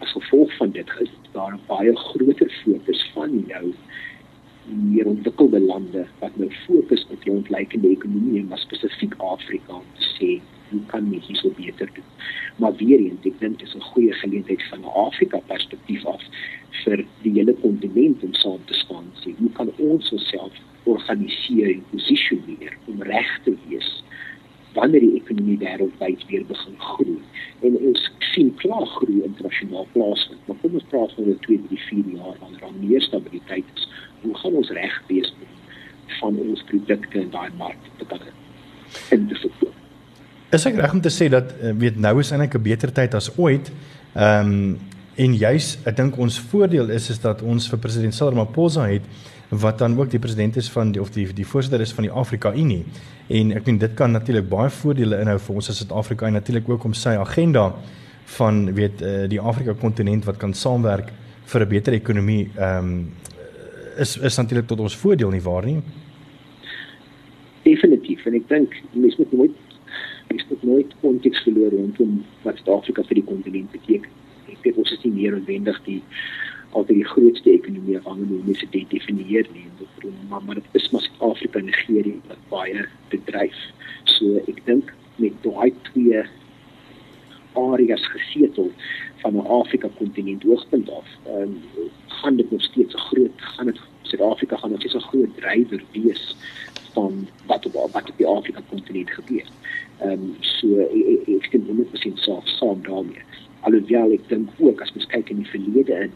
as 0.05 0.11
gevolg 0.11 0.55
van 0.57 0.71
dit 0.71 0.89
is 1.01 1.11
daar 1.31 1.53
'n 1.53 1.61
baie 1.67 1.95
groter 1.95 2.49
fokus 2.63 3.01
van 3.13 3.43
jou 3.47 3.73
meer 4.65 5.05
ontwikkelde 5.05 5.59
lande 5.59 6.05
wat 6.19 6.35
nou 6.37 6.51
fokus 6.65 7.07
op 7.09 7.23
die 7.23 7.31
ontleikende 7.31 7.89
ekonomie 7.89 8.39
en 8.39 8.47
maar 8.47 8.59
spesifiek 8.59 9.13
Afrika 9.17 9.81
te 9.97 10.05
sê 10.17 10.29
hoe 10.69 10.85
kan 10.85 11.13
ons 11.13 11.27
hierso 11.27 11.49
beter 11.57 11.89
doen. 11.93 12.09
Maar 12.55 12.75
weer 12.75 12.99
eens, 12.99 13.25
ek 13.29 13.39
dink 13.39 13.59
dit 13.59 13.67
is 13.67 13.75
'n 13.75 13.89
goeie 13.91 14.13
geleentheid 14.13 14.63
van 14.69 14.79
'n 14.79 14.95
Afrika 15.07 15.37
perspektief 15.53 16.05
af 16.05 16.23
vir 16.83 17.05
die 17.21 17.33
hele 17.37 17.53
kontinent 17.53 18.23
om 18.23 18.33
saam 18.33 18.61
te 18.65 18.73
staan 18.73 19.07
sê 19.21 19.29
hoe 19.37 19.51
kan 19.51 19.71
ons 19.77 20.11
onsself 20.11 20.53
organiseer 20.83 21.69
en 21.73 21.83
posisioneer 21.89 22.77
om 22.85 23.01
reg 23.01 23.39
te 23.43 23.53
wees 23.67 24.03
wanneer 24.75 25.03
die 25.03 25.15
ekonomie 25.21 25.57
wêreldwyd 25.63 26.25
weer 26.29 26.45
begin 26.45 26.77
groei. 26.91 27.17
En 27.67 27.77
ons 27.89 28.05
sien 28.33 28.53
klaar 28.61 28.85
groei 28.97 29.21
internasionaal 29.23 29.87
plaasvind. 29.93 30.41
Maar 30.47 30.61
kom 30.61 30.79
ons 30.79 30.87
praat 30.93 31.17
oor 31.17 31.37
2, 31.47 31.61
3, 31.67 31.81
4 31.89 32.15
jaar 32.19 32.39
wanneer 32.39 32.63
daar 32.63 32.79
meer 32.79 33.01
stabiliteit 33.01 33.75
is. 33.75 33.89
Hoe 34.21 34.35
gaan 34.41 34.59
ons 34.63 34.73
reg 34.75 35.01
wees 35.07 35.33
van 36.19 36.37
ons 36.47 36.63
produkte 36.69 37.19
in 37.19 37.31
daai 37.33 37.49
mark 37.57 37.91
te 37.99 38.07
kan 38.09 38.19
in 39.13 39.27
verkoop. 39.31 39.73
Is 40.55 40.65
ek 40.69 40.77
reg 40.79 40.93
om 40.95 41.01
te 41.03 41.11
sê 41.13 41.27
dat 41.31 41.53
eh, 41.59 41.73
weet 41.75 41.97
nou 41.99 42.19
is 42.21 42.31
eintlik 42.31 42.55
'n 42.55 42.67
beter 42.71 42.91
tyd 42.91 43.15
as 43.17 43.31
ooit? 43.37 43.71
Ehm 44.15 44.51
um, 44.51 44.77
en 45.15 45.31
juis 45.31 45.77
ek 45.87 45.95
dink 45.95 46.17
ons 46.19 46.39
voordeel 46.51 46.89
is 46.91 47.09
is 47.09 47.19
dat 47.23 47.41
ons 47.41 47.69
vir 47.71 47.79
president 47.79 48.13
Cyril 48.13 48.33
Ramaphosa 48.33 48.87
het 48.89 49.05
wat 49.59 49.77
dan 49.79 49.97
ook 49.99 50.09
die 50.11 50.19
president 50.19 50.55
is 50.55 50.69
van 50.71 50.91
die 50.91 51.01
of 51.01 51.09
die 51.09 51.27
die 51.33 51.45
voorsitter 51.47 51.81
is 51.81 51.93
van 51.93 52.03
die 52.03 52.11
Afrika 52.11 52.53
Unie. 52.53 52.83
En 53.27 53.51
ek 53.51 53.65
dink 53.65 53.79
dit 53.79 53.93
kan 53.93 54.11
natuurlik 54.11 54.49
baie 54.49 54.69
voordele 54.69 55.19
inhou 55.19 55.37
vir 55.39 55.55
ons 55.55 55.69
as 55.69 55.77
Suid-Afrika 55.81 56.27
en 56.27 56.37
natuurlik 56.37 56.69
ook 56.69 56.83
om 56.83 56.93
sy 56.93 57.15
agenda 57.19 57.73
van 58.37 58.73
weet 58.73 59.01
uh, 59.01 59.27
die 59.29 59.39
Afrika 59.39 59.73
kontinent 59.73 60.25
wat 60.25 60.37
kan 60.37 60.53
saamwerk 60.53 61.11
vir 61.45 61.61
'n 61.61 61.69
beter 61.69 61.93
ekonomie 61.93 62.49
ehm 62.55 62.85
um, 62.85 63.13
is 63.97 64.17
is 64.17 64.37
natuurlik 64.37 64.67
tot 64.67 64.79
ons 64.79 64.95
voordeel 64.95 65.29
nie 65.29 65.41
waar 65.41 65.65
nie. 65.65 65.81
Definitief 67.63 68.25
en 68.25 68.33
ek 68.33 68.47
dink 68.49 68.75
mense 68.91 69.17
moet 69.17 69.31
nooit 69.31 69.57
mense 70.27 70.45
moet 70.49 70.63
nooit 70.63 70.95
konteks 71.01 71.43
verloor 71.43 71.71
rondom 71.71 72.23
wat 72.43 72.57
Suid-Afrika 72.57 73.03
vir 73.03 73.15
die 73.15 73.23
kontinent 73.23 73.71
beteken. 73.71 74.09
Ek 74.51 74.63
dink 74.63 74.77
ons 74.77 74.91
is 74.91 75.03
nie 75.03 75.13
meer 75.13 75.31
noodwendig 75.31 75.81
die 75.85 76.01
altyd 76.75 76.99
die 77.01 77.11
grootste 77.13 77.51
ekonomie 77.55 77.97
afhangende 77.97 78.35
hoe 78.35 78.47
mense 78.51 78.67
dit 78.71 78.89
definieer 78.91 79.47
nie 79.53 79.65
maar 80.29 80.41
maar 80.45 80.55
dit 80.55 80.63
is 80.71 80.89
maar 80.89 81.01
Suid-Afrika 81.01 81.59
en 81.59 81.65
Nigerië 81.65 82.21
wat 82.27 82.37
baie 82.49 82.87
bedryf. 83.09 83.57
So 84.03 84.41
ek 84.47 84.61
dink 84.65 84.93
met 85.15 85.33
daai 85.43 85.73
twee 85.89 86.23
areas 87.55 88.07
gesetel 88.13 88.71
van 89.23 89.35
'n 89.35 89.47
Afrika 89.59 89.89
kontinent 89.97 90.43
hoogtepunt 90.43 90.89
af, 90.89 91.07
ehm 91.25 91.41
um, 91.41 91.61
gaan 92.07 92.35
dit 92.35 92.51
nog 92.51 92.61
steeds 92.61 92.93
'n 92.93 92.97
groot 93.09 93.31
gaan 93.35 93.65
dit 93.65 93.79
Suid-Afrika 94.01 94.57
gaan 94.57 94.69
nog 94.69 94.79
steeds 94.79 94.95
'n 94.95 95.09
groot 95.09 95.37
drywer 95.37 95.83
wees 95.91 96.35
van 96.93 97.27
wat 97.45 97.65
op 97.65 97.73
wat 97.91 98.09
op 98.09 98.17
die 98.17 98.27
Afrika 98.27 98.61
kontinent 98.69 99.09
gebeur. 99.09 99.47
Ehm 99.99 100.11
um, 100.11 100.35
so 100.39 100.79
ek, 100.79 101.27
ek 101.27 101.45
stem 101.45 101.65
100% 101.65 102.19
saam 102.19 102.41
saam 102.43 102.81
daarmee. 102.81 103.23
Alhoewel 103.59 104.11
ek 104.11 104.27
dink 104.27 104.49
ook 104.57 104.81
as 104.81 104.93
mens 104.93 105.07
kyk 105.07 105.29
in 105.29 105.37
die 105.37 105.49
verlede 105.49 105.93
in 105.93 106.11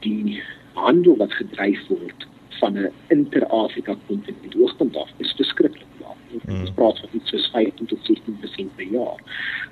die 0.00 0.42
handel 0.72 1.16
wat 1.16 1.32
gedryf 1.32 1.86
word 1.88 2.26
van 2.60 2.78
'n 2.78 2.92
inter-Afrika 3.08 3.96
kontinent 4.06 4.54
hoogtepunt 4.54 4.96
af 4.96 5.10
is 5.16 5.32
verskriklik 5.32 5.92
laag. 6.00 6.16
Hmm. 6.44 6.60
Ons 6.60 6.70
praat 6.70 6.98
van 6.98 7.08
iets 7.12 7.30
soos 7.30 7.50
15 7.50 7.86
tot 7.86 7.98
16% 8.02 8.74
per 8.74 8.88
jaar. 8.90 9.20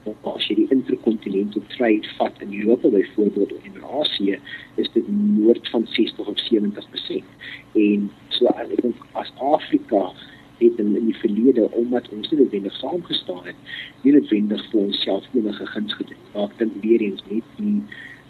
Maar 0.05 0.35
as 0.35 0.47
jy 0.47 0.55
die 0.55 0.71
intercontinental 0.71 1.63
trade 1.77 2.09
vat 2.17 2.43
in 2.45 2.61
Europa 2.61 2.89
byvoorbeeld 2.89 3.53
of 3.53 3.65
in 3.65 3.85
Asië, 4.01 4.39
is 4.75 4.91
dit 4.93 5.09
noord 5.09 5.69
van 5.69 5.87
60 5.87 6.27
of 6.27 6.39
70%. 6.39 7.25
En 7.73 8.11
so 8.29 8.47
ek 8.47 8.81
dink 8.83 9.07
as 9.13 9.33
Afrika 9.39 10.13
het 10.59 10.79
in, 10.79 10.97
in 10.97 11.07
die 11.07 11.19
verlede 11.19 11.71
omdat 11.71 12.09
ons 12.09 12.31
nie 12.31 12.41
noodwendig 12.41 12.77
saamgestaan 12.77 13.45
het, 13.45 13.57
nie 14.03 14.13
noodwendig 14.13 14.67
vir 14.71 14.81
onsself 14.81 15.29
enige 15.33 15.67
guns 15.67 15.95
gedoen. 15.95 16.27
Maar 16.33 16.51
ek 16.51 16.59
dink 16.59 16.83
weer 16.83 17.01
eens 17.01 17.23
net 17.31 17.57
die 17.57 17.81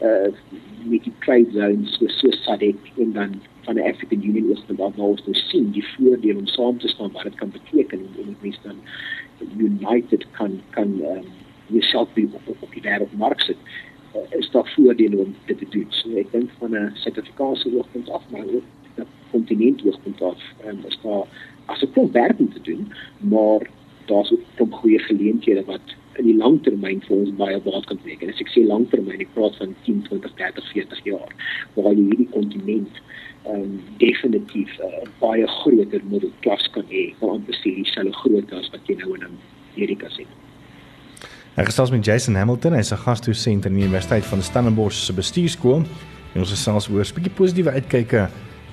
uh 0.03 0.33
met 0.85 1.05
die 1.05 1.13
trade 1.19 1.51
zones 1.53 1.97
so 1.97 2.07
so 2.07 2.31
SADC 2.31 2.91
en 2.99 3.13
dan 3.13 3.41
van 3.63 3.75
die 3.75 3.85
African 3.85 4.25
Union 4.25 4.51
is 4.51 4.63
dan 4.67 4.77
nou 4.97 5.09
ons 5.09 5.25
nou 5.25 5.35
sien 5.35 5.71
die 5.71 5.85
voordeel 5.97 6.37
om 6.37 6.47
saam 6.47 6.79
te 6.79 6.89
staan 6.89 7.13
wat 7.13 7.23
dit 7.23 7.35
kan 7.35 7.51
beteken 7.51 7.99
en 7.99 8.27
en 8.27 8.37
mens 8.41 8.59
dan 8.63 8.77
united 9.57 10.27
kan 10.31 10.61
kan 10.71 11.01
um, 11.01 11.25
jouself 11.67 12.13
be 12.13 12.29
op, 12.33 12.57
op 12.61 12.73
die 12.73 12.83
wêreldmark 12.83 13.41
sit 13.41 13.57
uh, 14.15 14.39
is 14.39 14.51
daar 14.51 14.73
voordele 14.77 15.17
om 15.17 15.35
dit 15.47 15.59
te 15.59 15.67
doen. 15.71 15.87
So 15.89 16.17
ek 16.17 16.33
dink 16.33 16.51
van 16.59 16.77
'n 16.77 16.91
Suid-Afrikaanse 16.95 17.73
oogpunt 17.77 18.11
af 18.11 18.23
maar 18.31 18.47
ook 18.47 18.69
'n 18.97 19.07
kontinent 19.31 19.85
oogpunt 19.87 20.23
af 20.23 20.43
um, 20.67 20.79
is 20.87 20.99
daar 21.03 21.27
as 21.67 21.83
'n 21.83 21.93
klomp 21.93 22.13
werk 22.13 22.39
om 22.39 22.53
te 22.53 22.61
doen, 22.63 22.93
maar 23.19 23.71
daar's 24.05 24.33
ook 24.33 24.69
'n 24.69 24.71
goeie 24.71 24.99
geleenthede 24.99 25.65
wat 25.65 25.87
in 26.19 26.29
die 26.29 26.37
langtermyn 26.37 27.03
vir 27.07 27.17
ons 27.17 27.33
baie 27.39 27.59
baat 27.65 27.87
kan 27.87 27.99
wees. 28.05 28.21
En 28.23 28.31
as 28.33 28.41
ek 28.41 28.53
sê 28.53 28.65
langtermyn, 28.67 29.21
ek 29.21 29.35
praat 29.35 29.57
van 29.61 29.75
10, 29.87 30.03
20, 30.09 30.35
30, 30.41 30.71
40 30.73 31.05
jaar 31.05 31.35
waar 31.75 31.93
jy 31.93 32.07
hierdie 32.11 32.31
kontinent 32.31 33.03
ehm 33.45 33.61
um, 33.61 33.81
definitief 34.01 34.71
'n 34.79 34.89
uh, 34.89 35.09
baie 35.21 35.47
groter 35.47 36.01
middelklas 36.09 36.71
kan 36.73 36.87
hê, 36.89 37.13
want 37.21 37.47
dit 37.47 37.55
is 37.55 37.63
dieselfde 37.63 38.13
grootte 38.13 38.57
as 38.57 38.71
wat 38.73 38.81
jy 38.89 38.97
nou 39.03 39.15
in 39.19 39.27
Amerika 39.77 40.09
sien. 40.09 40.31
Ek 41.55 41.69
gesels 41.69 41.91
met 41.91 42.05
Jason 42.05 42.35
Hamilton, 42.35 42.73
hy's 42.73 42.93
'n 42.93 43.05
gasdosent 43.05 43.67
aan 43.67 43.75
die 43.75 43.85
Universiteit 43.85 44.25
van 44.25 44.43
Stellenbosch 44.43 45.05
se 45.07 45.13
bestuurskool. 45.13 45.85
En 46.35 46.41
ons 46.41 46.51
gesels 46.51 46.89
oor 46.89 47.05
'n 47.05 47.15
bietjie 47.15 47.37
positiewe 47.37 47.71
uitkyke 47.71 48.29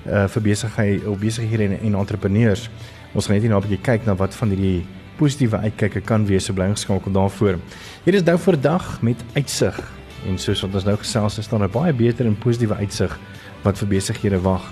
uh 0.06 0.26
vir 0.28 0.42
besigheid 0.42 1.06
of 1.06 1.18
besighede 1.18 1.64
en, 1.64 1.78
en 1.80 1.94
entrepreneurs. 1.94 2.70
Ons 3.14 3.26
gaan 3.26 3.36
net 3.36 3.48
nou 3.48 3.60
'n 3.60 3.68
bietjie 3.68 3.84
kyk 3.84 4.06
na 4.06 4.14
wat 4.14 4.34
van 4.34 4.48
hierdie 4.48 4.82
positiewe 5.22 5.60
uitkyke 5.62 6.02
kan 6.02 6.26
wees 6.26 6.48
so 6.48 6.56
bly 6.56 6.66
geskakel 6.72 7.14
daarvoor. 7.14 7.58
Hier 8.06 8.18
is 8.18 8.26
nou 8.26 8.38
vir 8.42 8.58
dag 8.60 8.86
met 9.06 9.20
uitsig. 9.36 9.78
En 10.26 10.38
soos 10.38 10.62
wat 10.64 10.74
ons 10.78 10.86
nou 10.86 10.96
gesels 10.98 11.38
het, 11.38 11.46
staan 11.46 11.62
daar 11.62 11.70
baie 11.70 11.94
beter 11.94 12.26
en 12.26 12.38
positiewe 12.38 12.78
uitsig 12.82 13.14
wat 13.62 13.78
vir 13.78 13.90
besighede 13.96 14.42
wag. 14.42 14.70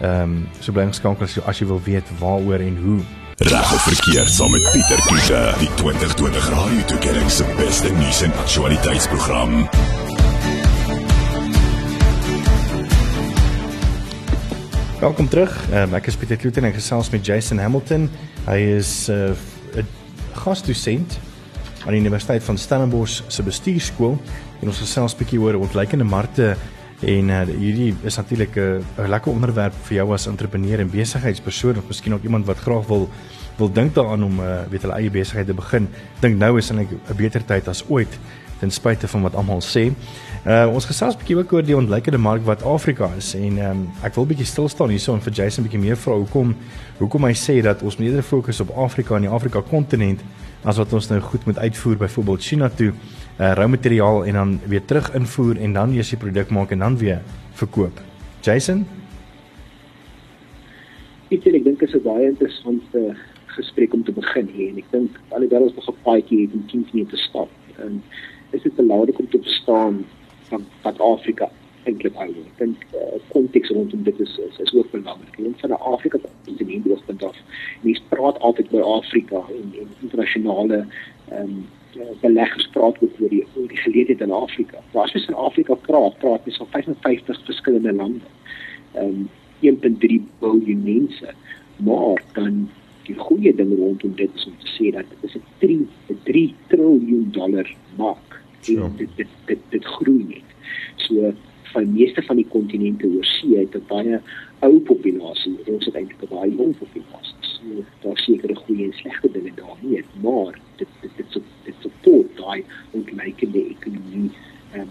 Ehm 0.00 0.22
um, 0.22 0.36
so 0.64 0.72
bly 0.72 0.86
geskakel 0.88 1.26
as 1.26 1.36
jy 1.36 1.42
as 1.44 1.60
jy 1.60 1.66
wil 1.68 1.82
weet 1.84 2.12
waaroor 2.20 2.64
en 2.64 2.78
hoe. 2.84 3.00
Reg 3.50 3.72
of 3.72 3.84
verkeerd 3.88 4.32
saam 4.32 4.52
met 4.52 4.64
Pieter 4.72 5.00
Kiefer, 5.08 5.54
die 5.60 5.68
2020 5.80 6.48
Radio 6.54 6.80
Tuigering 6.88 7.30
se 7.30 7.44
beste 7.56 7.92
nuus 7.92 8.22
en 8.24 8.32
aktualiteitsprogram. 8.44 9.54
Welkom 15.00 15.28
terug. 15.28 15.54
Um, 15.72 15.94
ek 15.96 16.08
is 16.12 16.16
Pieter 16.20 16.36
Kloeten 16.36 16.64
en 16.68 16.76
gesels 16.76 17.08
met 17.12 17.24
Jason 17.24 17.60
Hamilton. 17.60 18.10
Hy 18.48 18.60
is 18.76 19.08
'n 19.76 19.86
gasdosent 20.34 21.18
aan 21.86 21.92
die 21.92 22.00
Universiteit 22.00 22.42
van 22.42 22.58
Stellenbosch 22.58 23.22
se 23.28 23.42
bestuurskool 23.42 24.18
en 24.60 24.68
ons 24.68 24.78
gesels 24.78 25.14
'n 25.14 25.18
bietjie 25.18 25.40
oor 25.40 25.54
ontleikende 25.54 26.04
markte 26.04 26.56
en 27.00 27.28
uh, 27.28 27.42
hierdie 27.48 27.94
is 28.04 28.16
natuurlik 28.16 28.56
'n 28.56 28.84
uh, 28.98 29.08
lekker 29.08 29.32
onderwerp 29.32 29.74
vir 29.88 29.96
jou 29.96 30.12
as 30.12 30.26
entrepreneur 30.26 30.80
en 30.80 30.90
besigheidspersoon 30.90 31.78
of 31.78 31.88
miskien 31.88 32.14
ook 32.14 32.22
iemand 32.22 32.46
wat 32.46 32.58
graag 32.58 32.86
wil 32.86 33.08
wil 33.56 33.72
dink 33.72 33.94
daaraan 33.94 34.24
om 34.24 34.40
uh, 34.40 34.62
weet 34.70 34.82
hulle 34.82 34.96
eie 34.96 35.10
besigheid 35.10 35.46
te 35.46 35.54
begin. 35.54 35.88
Dink 36.20 36.38
nou 36.38 36.58
is 36.58 36.70
eintlik 36.70 36.90
'n 36.90 37.16
beter 37.16 37.44
tyd 37.44 37.68
as 37.68 37.84
ooit 37.88 38.18
ten 38.60 38.70
spyte 38.70 39.08
van 39.08 39.22
wat 39.22 39.34
almal 39.34 39.60
sê. 39.60 39.92
Uh 40.40 40.72
ons 40.72 40.86
gesels 40.88 41.14
'n 41.14 41.18
bietjie 41.20 41.36
ook 41.36 41.52
oor 41.52 41.62
die 41.62 41.76
ontleikende 41.76 42.18
mark 42.18 42.40
wat 42.48 42.62
Afrika 42.64 43.10
is 43.16 43.34
en 43.34 43.58
um, 43.60 43.80
ek 44.02 44.14
wil 44.14 44.24
bietjie 44.24 44.46
stil 44.48 44.68
staan 44.68 44.88
hierso 44.88 45.12
en 45.12 45.20
vir 45.20 45.32
Jason 45.32 45.64
bietjie 45.64 45.80
meer 45.80 45.96
vra 46.00 46.14
hoekom 46.16 46.54
hoekom 46.96 47.24
hy 47.28 47.34
sê 47.36 47.60
dat 47.60 47.82
ons 47.82 47.98
eerder 48.00 48.22
fokus 48.22 48.60
op 48.60 48.70
Afrika 48.72 49.16
en 49.16 49.26
die 49.26 49.28
Afrika 49.28 49.60
kontinent 49.60 50.22
as 50.64 50.78
wat 50.80 50.92
ons 50.96 51.10
nou 51.10 51.20
goed 51.20 51.44
moet 51.44 51.58
uitvoer 51.58 51.96
byvoorbeeld 51.96 52.40
China 52.40 52.68
toe 52.68 52.88
uh 53.38 53.52
rou 53.52 53.68
materiaal 53.68 54.24
en 54.24 54.34
dan 54.34 54.60
weer 54.64 54.84
terug 54.84 55.10
invoer 55.14 55.60
en 55.60 55.72
dan 55.72 55.92
eers 55.92 56.08
die 56.08 56.18
produk 56.18 56.48
maak 56.50 56.70
en 56.70 56.78
dan 56.78 56.96
weer 56.96 57.20
verkoop. 57.52 58.00
Jason 58.40 58.86
Ek 61.28 61.44
dink 61.44 61.64
dit 61.64 61.82
is 61.82 61.94
'n 61.94 62.02
baie 62.02 62.24
interessante 62.24 63.16
gesprek 63.46 63.92
om 63.92 64.04
te 64.04 64.12
begin 64.12 64.48
hier 64.56 64.70
en 64.70 64.78
ek 64.78 64.88
dink 64.90 65.20
alhoewel 65.28 65.68
ons 65.68 65.74
nog 65.74 65.88
'n 65.88 66.00
paadjie 66.02 66.40
het 66.46 66.54
om 66.54 66.64
10 66.66 66.88
minute 66.92 67.10
te 67.10 67.22
stap. 67.28 67.50
En 67.76 68.02
is 68.50 68.62
dit 68.62 68.76
belangrik 68.76 69.18
om 69.18 69.28
te 69.28 69.38
verstaan 69.42 70.04
van 70.50 70.66
wat 70.82 71.00
Afrika 71.00 71.50
eintlik 71.88 72.16
hou. 72.20 72.28
Ek 72.28 72.56
dink 72.60 72.86
uh, 72.92 73.18
konteks 73.32 73.72
rondom 73.74 74.02
dit 74.06 74.20
is 74.20 74.38
is, 74.46 74.58
is 74.64 74.72
ook 74.76 74.90
belangrik. 74.92 75.38
Een 75.38 75.56
van 75.62 75.74
die 75.74 75.82
Afrika 75.92 76.18
kontinent 76.44 76.88
wat 76.92 77.04
van 77.08 77.20
daar 77.24 77.42
mense 77.82 78.08
praat 78.08 78.40
altyd 78.48 78.72
oor 78.74 78.88
Afrika 78.98 79.44
en, 79.56 79.76
en 79.82 79.92
internasionale 80.00 80.86
ehm 81.28 81.42
um, 81.42 81.60
beleggers 82.20 82.68
praat 82.70 83.00
ook 83.02 83.16
oor 83.18 83.32
die 83.32 83.42
oor 83.56 83.68
die 83.68 83.80
geleenthede 83.82 84.24
in 84.24 84.32
Afrika. 84.32 84.78
Maar 84.92 85.08
as 85.08 85.14
jy 85.16 85.24
in 85.26 85.40
Afrika 85.46 85.74
praat, 85.86 86.18
praat 86.22 86.44
jy 86.46 86.54
van 86.58 86.68
55 86.76 87.40
verskillende 87.48 87.94
lande. 88.02 88.34
Ehm 88.92 89.06
um, 89.06 89.30
1.3 89.60 90.20
miljard 90.40 90.84
mense. 90.84 91.34
Maar 91.76 92.22
dan 92.32 92.68
die 93.08 93.16
goeie 93.18 93.52
ding 93.56 93.72
rondom 93.76 94.14
dit 94.16 94.30
is 94.34 94.46
om 94.46 94.54
te 94.60 94.70
sê 94.76 94.92
dat 94.94 95.08
dit 95.10 95.30
is 95.30 95.36
'n 95.36 95.44
3 95.58 95.88
'n 96.08 96.20
3 96.24 96.54
triljoen 96.68 97.28
dollar 97.32 97.74
mark 97.96 98.39
Ja. 98.68 98.90
dit 98.96 99.08
dit 99.16 99.28
dit 99.46 99.58
dit 99.68 99.84
groei 99.84 100.24
net. 100.24 100.48
So 100.96 101.34
van 101.72 101.92
meeste 101.92 102.22
van 102.22 102.36
die 102.36 102.46
kontinente 102.48 103.06
oor 103.06 103.24
see 103.24 103.58
het 103.58 103.74
'n 103.74 103.84
baie 103.88 104.20
ou 104.60 104.80
populasie, 104.80 105.58
ons 105.66 105.84
het 105.84 105.94
eintlik 105.94 106.22
'n 106.22 106.34
baie 106.34 106.54
jong 106.54 106.74
populasie. 106.78 107.36
So 107.40 107.84
daar 108.02 108.18
seker 108.18 108.56
goeie 108.56 108.84
en 108.84 108.92
slegte 108.92 109.30
dinge 109.32 109.52
daar 109.54 109.76
nie, 109.80 110.04
maar 110.22 110.58
dit 110.76 110.88
dit 111.00 111.10
dit 111.16 111.42
dit 111.64 111.90
tot 112.00 112.36
daai 112.36 112.64
ontleikende 112.90 113.66
ekonomie 113.68 114.30
ehm 114.72 114.80
um, 114.80 114.88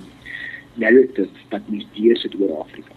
narrative 0.74 1.30
wat 1.50 1.62
mens 1.70 1.86
hier 1.92 2.18
sit 2.18 2.36
oor 2.40 2.58
Afrika. 2.60 2.94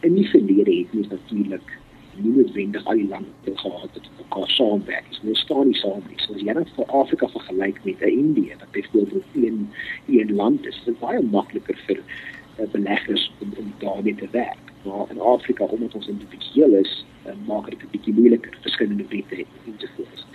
In 0.00 0.14
die 0.14 0.28
verlede 0.28 0.76
het 0.76 0.92
mens 0.92 1.08
natuurlik 1.08 1.78
nie 2.20 2.32
noodwendig 2.36 2.84
al 2.84 3.00
die 3.00 3.08
lande 3.08 3.54
gehad 3.62 3.94
het 3.96 4.08
wat 4.08 4.18
mekaar 4.24 4.50
saamwerk. 4.50 5.08
Ons 5.08 5.22
moet 5.22 5.36
staan 5.36 5.66
nie 5.66 5.78
saam 5.80 6.02
nie. 6.08 6.18
So 6.24 6.34
as 6.34 6.44
jy 6.44 6.54
net 6.58 6.72
vir 6.76 6.92
Afrika 7.00 7.28
vergelyk 7.34 7.80
met 7.84 8.00
'n 8.00 8.18
Indië 8.18 8.58
wat 8.58 8.70
byvoorbeeld 8.70 9.24
een 9.34 9.68
een 10.08 10.34
land 10.34 10.66
is, 10.66 10.76
is 10.76 10.84
dit 10.84 11.00
baie 11.00 11.22
makliker 11.22 11.78
vir 11.86 11.98
uh, 11.98 12.66
beleggers 12.72 13.32
om 13.38 13.52
om 13.56 13.72
daarmee 13.78 14.14
te 14.14 14.28
werk. 14.30 14.72
Maar 14.84 15.10
in 15.10 15.20
Afrika 15.20 15.64
omdat 15.64 15.94
ons 15.94 16.08
individueel 16.08 16.74
is, 16.74 17.04
uh, 17.26 17.32
maak 17.46 17.70
dit 17.70 17.82
'n 17.82 17.90
bietjie 17.90 18.14
moeiliker 18.14 18.58
verskillende 18.60 19.04
wette 19.08 19.44
en 19.66 19.74
so 19.78 19.86
voort. 19.96 20.26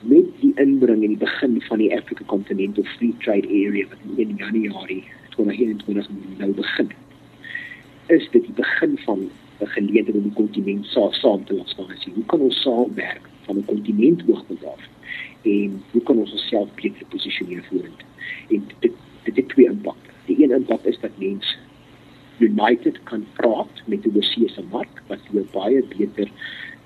Met 0.00 0.26
die 0.40 0.52
inbreng 0.54 1.02
in 1.02 1.14
die 1.16 1.24
begin 1.26 1.62
van 1.62 1.78
die 1.78 1.96
Africa 1.96 2.24
Continental 2.24 2.84
Free 2.84 3.14
Trade 3.18 3.48
Area 3.48 3.86
wat 3.88 3.98
in 4.16 4.36
Januarie 4.36 5.04
2021 5.30 6.08
nou 6.38 6.52
begin 6.52 6.90
is 8.06 8.28
dit 8.30 8.42
die 8.42 8.54
begin 8.56 8.98
van 9.04 9.30
'n 9.60 9.66
geleentheid 9.66 10.16
om 10.16 10.22
die 10.22 10.32
kontinent 10.32 10.86
saam 10.86 11.12
saam 11.12 11.44
te 11.44 11.54
laat 11.54 11.68
staan. 11.68 12.14
Hoe 12.14 12.24
kan 12.26 12.40
ons 12.40 12.62
saamwerk 12.62 13.28
van 13.46 13.56
'n 13.56 13.64
kontinent 13.64 14.22
hoogtepunt 14.22 14.64
af? 14.64 14.82
En 15.42 15.82
hoe 15.90 16.02
kan 16.02 16.16
ons 16.16 16.32
onsself 16.32 16.68
beter 16.74 17.06
posisioneer 17.08 17.64
vorentoe? 17.68 18.08
En 18.48 18.68
dit 18.78 18.92
dit 19.34 19.48
twee 19.48 19.66
impakte. 19.66 20.10
Die 20.26 20.42
een 20.42 20.50
impak 20.50 20.82
is 20.84 21.00
dat 21.00 21.10
mense 21.18 21.56
United 22.38 23.02
kan 23.02 23.26
praat 23.32 23.82
met 23.84 24.02
die 24.02 24.12
oorseese 24.14 24.62
mark 24.70 25.02
wat 25.06 25.18
vir 25.30 25.44
baie 25.52 25.82
beter 25.96 26.28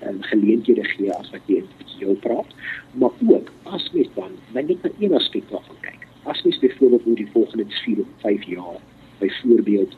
um, 0.07 0.21
geleenthede 0.21 0.83
gee 0.83 1.11
as 1.13 1.29
wat 1.31 1.41
jy 1.45 1.63
jou 1.99 2.15
praat, 2.15 2.55
maar 2.91 3.15
ook 3.27 3.51
as 3.63 3.91
mens 3.93 4.09
dan 4.15 4.31
net 4.53 4.83
na 4.83 4.89
een 4.99 5.13
aspek 5.13 5.47
daarvan 5.49 5.79
kyk. 5.81 6.07
As 6.23 6.43
mens 6.43 6.59
byvoorbeeld 6.59 7.07
oor 7.07 7.15
die 7.15 7.31
volgende 7.31 7.65
4 7.67 7.99
of 7.99 8.07
5 8.25 8.43
jaar 8.43 8.81
byvoorbeeld 9.19 9.95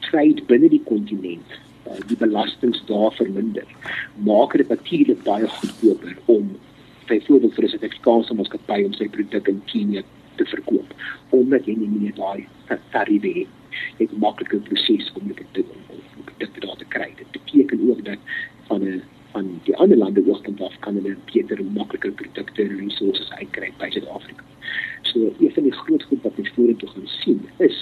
trade 0.00 0.42
binne 0.46 0.68
die 0.68 0.82
kontinent 0.84 1.58
die 2.06 2.16
belastings 2.16 2.82
daar 2.86 3.12
verminder, 3.12 3.66
maak 4.14 4.56
dit 4.56 4.68
natuurlik 4.68 5.22
baie 5.22 5.48
goedkoper 5.48 6.16
om 6.24 6.56
byvoorbeeld 7.06 7.54
vir 7.54 7.64
'n 7.64 7.68
Suid-Afrikaanse 7.68 8.34
maatskappy 8.34 8.84
om 8.84 8.92
sy 8.92 9.08
produk 9.08 9.48
in 9.48 9.62
Kenia 9.64 10.02
te 10.36 10.44
verkoop 10.44 10.94
omdat 11.30 11.66
jy 11.66 11.74
nie 11.74 11.88
meer 11.88 12.14
daai 12.14 12.46
tariewe 12.90 13.32
het 13.38 13.52
het 13.98 14.12
'n 14.12 14.18
makliker 14.18 14.58
proses 14.58 15.12
om 15.14 15.26
dit 15.28 15.46
te 15.52 15.64
om 15.68 16.24
dit 16.38 16.54
te 16.54 16.60
daar 16.60 16.76
te 16.76 16.84
kry. 16.84 17.12
Dit 17.16 17.30
beteken 17.30 17.90
ook 17.90 18.04
dat 18.04 18.18
van 18.66 18.82
'n 18.82 19.02
van 19.36 19.60
die 19.68 19.76
ander 19.76 19.98
lande 20.00 20.22
oogpunt 20.26 20.60
af 20.64 20.76
kan 20.84 20.96
hulle 20.96 21.16
beter 21.28 21.60
en 21.60 21.72
makliker 21.76 22.12
produkte 22.20 22.62
en 22.62 22.78
resources 22.80 23.32
uitkry 23.40 23.68
by 23.80 23.88
Suid-Afrika. 23.92 24.44
So 25.10 25.28
een 25.28 25.52
van 25.56 25.66
die 25.68 25.74
groot 25.80 26.06
goed 26.08 26.22
wat 26.24 26.38
ons 26.40 26.52
vorentoe 26.56 26.88
gaan 26.94 27.10
sien 27.18 27.42
is 27.66 27.80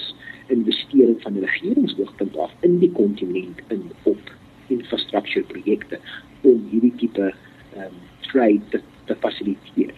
investering 0.54 1.20
van 1.22 1.38
regeringsoogpunt 1.44 2.36
af 2.46 2.56
in 2.66 2.80
die 2.82 2.90
kontinent 2.98 3.62
in 3.76 3.86
op 4.10 4.34
infrastruktuur 4.74 5.46
projekte 5.52 6.00
om 6.42 6.66
hierdie 6.72 6.94
tipe 7.04 7.30
ehm 7.30 7.86
um, 7.86 8.02
trade 8.32 8.60
te, 8.74 8.80
te 9.06 9.14
fasiliteer. 9.22 9.94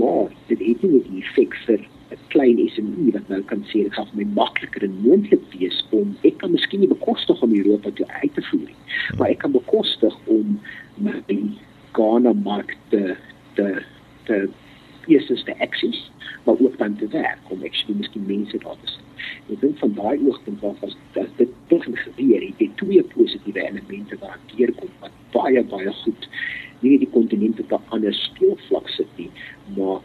Maar 0.00 0.32
dit 0.46 0.60
het 0.64 0.82
nie 0.82 1.02
die 1.10 1.20
effek 1.20 1.56
vir 1.66 1.84
klein 2.28 2.60
SME 2.74 3.12
wat 3.12 3.28
nou 3.28 3.40
kan 3.50 3.64
sê 3.70 3.84
dit 3.84 3.94
gaan 3.94 4.08
vir 4.10 4.20
my 4.20 4.26
makliker 4.40 4.84
en 4.86 5.00
moontlik 5.04 5.44
wees 5.54 5.80
om 5.96 6.14
ek 6.28 6.38
kan 6.42 6.52
miskien 6.52 6.80
nie 6.80 6.90
bekostig 6.90 7.42
om 7.42 7.54
Europa 7.54 7.90
toe 7.90 8.06
uit 8.22 8.34
te 8.34 8.44
voer 8.50 8.68
nie, 8.68 8.78
maar 9.18 9.32
ek 9.32 9.42
kan 9.44 9.52
bekostig 9.52 10.16
om 10.26 10.58
my 11.04 11.40
Ghana 11.96 12.32
mark 12.32 12.76
te 12.92 13.16
te 13.54 13.82
te 14.28 14.48
eerstens 15.08 15.44
te 15.44 15.54
access, 15.64 16.10
maar 16.44 16.56
ook 16.60 16.78
dan 16.78 16.96
te 16.96 17.08
werk 17.08 17.38
om 17.48 17.62
actually 17.64 17.96
miskien 17.96 18.26
mense 18.26 18.58
daar 18.58 18.76
te 18.82 18.92
sien. 18.92 19.04
Ek 19.52 19.60
dink 19.60 19.78
van 19.80 19.94
daai 19.96 20.20
oogpunt 20.28 20.64
af 20.64 20.82
as 20.84 20.96
dat 21.16 21.30
dit 21.40 21.52
tog 21.72 21.84
gebeur, 21.84 22.44
het 22.44 22.60
jy 22.60 22.68
twee 22.80 23.02
positiewe 23.14 23.64
elemente 23.64 24.18
wat 24.20 24.52
deurkom 24.52 24.92
wat 25.00 25.14
baie 25.32 25.64
baie 25.72 25.92
goed 26.02 26.28
nie 26.84 26.98
die 27.00 27.10
kontinent 27.10 27.60
op 27.60 27.72
'n 27.72 27.94
ander 27.96 28.14
speelvlak 28.14 28.88
sit 28.88 29.10
nie, 29.16 29.30
maar 29.76 30.00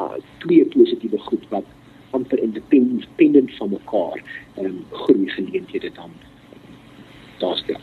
uh, 0.00 0.16
twee 0.38 0.64
positiewe 0.64 1.18
goed 1.18 1.44
wat 1.48 1.64
amper 2.10 2.38
independent 2.38 3.56
van 3.58 3.70
mekaar 3.70 4.22
ehm 4.54 4.64
um, 4.64 4.78
groei 4.90 5.28
geleenthede 5.28 5.90
dan 5.94 6.10
daar 7.38 7.56
stel. 7.56 7.80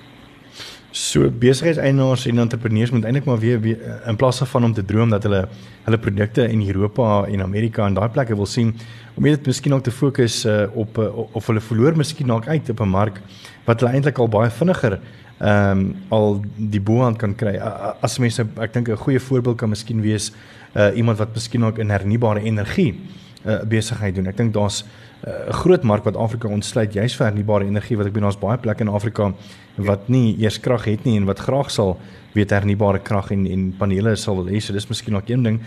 So 0.93 1.29
besigheidseienaars 1.29 2.25
en 2.29 2.37
entrepreneurs 2.37 2.91
moet 2.91 3.03
eintlik 3.03 3.25
maar 3.25 3.39
weer, 3.39 3.59
weer 3.61 3.79
in 4.07 4.15
plaas 4.15 4.41
van 4.45 4.63
om 4.63 4.73
te 4.73 4.85
droom 4.85 5.09
dat 5.09 5.23
hulle 5.23 5.47
hulle 5.83 5.99
produkte 5.99 6.45
in 6.49 6.61
Europa 6.67 7.25
en 7.25 7.41
Amerika 7.41 7.85
en 7.85 7.97
daai 7.97 8.09
plekke 8.09 8.35
wil 8.35 8.45
sien 8.45 8.75
om 9.17 9.23
dit 9.23 9.45
miskien 9.45 9.73
ook 9.73 9.83
te 9.83 9.91
fokus 9.91 10.45
uh, 10.45 10.65
op 10.73 10.97
uh, 10.97 11.09
of 11.35 11.47
hulle 11.47 11.61
verloor 11.61 11.97
miskien 11.97 12.27
dalk 12.27 12.47
uit 12.47 12.69
op 12.69 12.79
'n 12.79 12.89
mark 12.89 13.21
wat 13.65 13.79
hulle 13.79 13.93
eintlik 13.93 14.17
al 14.17 14.29
baie 14.29 14.49
vinniger 14.49 14.99
ehm 15.39 15.79
um, 15.79 15.95
al 16.09 16.41
die 16.55 16.81
boehand 16.81 17.17
kan 17.17 17.35
kry. 17.35 17.57
As 18.01 18.19
mense 18.19 18.45
ek 18.61 18.73
dink 18.73 18.89
'n 18.89 18.95
goeie 18.95 19.19
voorbeeld 19.19 19.57
kan 19.57 19.69
miskien 19.69 20.01
wees 20.01 20.31
uh, 20.73 20.95
iemand 20.95 21.17
wat 21.17 21.33
miskien 21.33 21.65
ook 21.65 21.77
in 21.77 21.89
hernubare 21.89 22.41
energie 22.41 22.99
uh, 23.45 23.61
besigheid 23.67 24.15
doen. 24.15 24.27
Ek 24.27 24.37
dink 24.37 24.53
daar's 24.53 24.83
'n 24.83 25.29
uh, 25.29 25.53
groot 25.53 25.83
mark 25.83 26.03
wat 26.03 26.17
Afrika 26.17 26.47
ontsluit 26.47 26.93
juis 26.93 27.15
vir 27.15 27.25
hernubare 27.25 27.65
energie 27.65 27.97
wat 27.97 28.05
ek 28.05 28.13
bedoel 28.13 28.29
daar's 28.29 28.39
baie 28.41 28.57
plekke 28.57 28.83
in 28.83 28.89
Afrika 28.89 29.33
wat 29.75 30.09
nie 30.09 30.35
eers 30.39 30.59
krag 30.59 30.85
het 30.85 31.03
nie 31.03 31.17
en 31.17 31.25
wat 31.25 31.39
graag 31.39 31.71
sal 31.71 31.97
weet 32.33 32.49
hernubare 32.49 32.99
krag 32.99 33.31
en 33.31 33.45
en 33.47 33.73
panele 33.77 34.15
sal 34.15 34.35
wil 34.35 34.49
hê. 34.51 34.59
So 34.59 34.73
dis 34.73 34.87
miskien 34.87 35.15
ook 35.15 35.29
een 35.29 35.43
ding. 35.43 35.59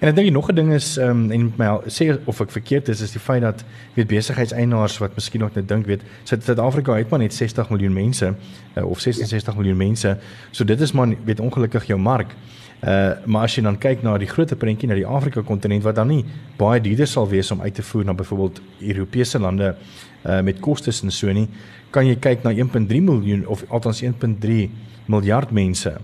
En 0.00 0.08
ek 0.08 0.16
dink 0.16 0.32
nog 0.32 0.50
'n 0.50 0.54
ding 0.54 0.72
is 0.72 0.96
ehm 0.96 1.10
um, 1.10 1.30
en 1.30 1.52
my 1.56 1.80
sê 1.86 2.18
of 2.24 2.40
ek 2.40 2.50
verkeerd 2.50 2.88
is 2.88 3.00
is 3.00 3.12
die 3.12 3.20
feit 3.20 3.42
dat 3.42 3.64
weet 3.94 4.06
besigheidseienaars 4.06 4.98
wat 4.98 5.14
miskien 5.14 5.44
ook 5.44 5.54
net 5.54 5.68
dink 5.68 5.86
weet 5.86 6.02
Suid-Afrika 6.24 6.94
het 6.94 7.10
maar 7.10 7.20
net 7.20 7.34
60 7.34 7.70
miljoen 7.70 7.92
mense 7.92 8.34
uh, 8.76 8.84
of 8.84 9.00
66 9.00 9.52
ja. 9.52 9.58
miljoen 9.58 9.76
mense. 9.76 10.18
So 10.50 10.64
dit 10.64 10.80
is 10.80 10.92
maar 10.92 11.08
weet 11.24 11.40
ongelukkig 11.40 11.86
jou 11.86 12.00
mark. 12.00 12.34
Uh 12.82 13.14
maar 13.26 13.44
as 13.48 13.56
jy 13.56 13.62
dan 13.62 13.78
kyk 13.78 14.02
na 14.02 14.18
die 14.18 14.28
groter 14.28 14.56
prentjie 14.56 14.88
na 14.88 14.94
die 14.94 15.06
Afrika 15.06 15.42
kontinent 15.42 15.84
wat 15.84 15.96
dan 15.96 16.08
nie 16.08 16.24
baie 16.58 16.80
duurder 16.80 17.06
sal 17.06 17.28
wees 17.28 17.50
om 17.50 17.60
uit 17.60 17.74
te 17.74 17.82
voer 17.82 18.04
na 18.04 18.14
byvoorbeeld 18.14 18.60
Europese 18.80 19.38
lande 19.38 19.76
uh 20.24 20.40
met 20.42 20.60
kostes 20.60 21.02
en 21.02 21.10
so 21.10 21.32
nie, 21.32 21.48
kan 21.90 22.06
jy 22.06 22.16
kyk 22.16 22.44
na 22.44 22.50
1.3 22.52 23.00
miljoen 23.00 23.46
of 23.46 23.64
althans 23.70 24.02
1.3 24.02 24.68
miljard 25.06 25.50
mense. 25.50 25.94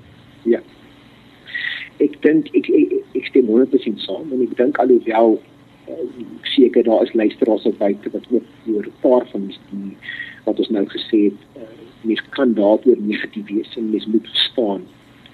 Ek 2.01 2.17
dink 2.25 2.49
ek 2.57 2.69
ek, 2.73 2.93
ek 3.19 3.27
stem 3.29 3.49
100% 3.53 4.01
saam 4.01 4.31
en 4.33 4.45
ek 4.47 4.55
dink 4.57 4.79
alhoewel 4.81 5.35
uh, 5.37 6.05
seker 6.55 6.87
daar 6.87 7.05
is 7.05 7.13
luisteraars 7.13 7.67
op 7.69 7.77
buite 7.79 8.13
wat 8.15 8.29
ook 8.33 8.47
oor 8.73 8.87
'n 8.89 9.01
paar 9.05 9.27
van 9.33 9.51
die 9.51 9.97
wat 10.47 10.59
ons 10.59 10.71
nou 10.77 10.87
gesê 10.89 11.19
het 11.29 11.41
uh, 11.61 11.69
mens 12.09 12.23
kan 12.37 12.55
daaroor 12.55 13.01
negatief 13.01 13.47
wees 13.53 13.77
en 13.77 13.91
mens 13.91 14.07
moet 14.07 14.33
verstaan 14.33 14.87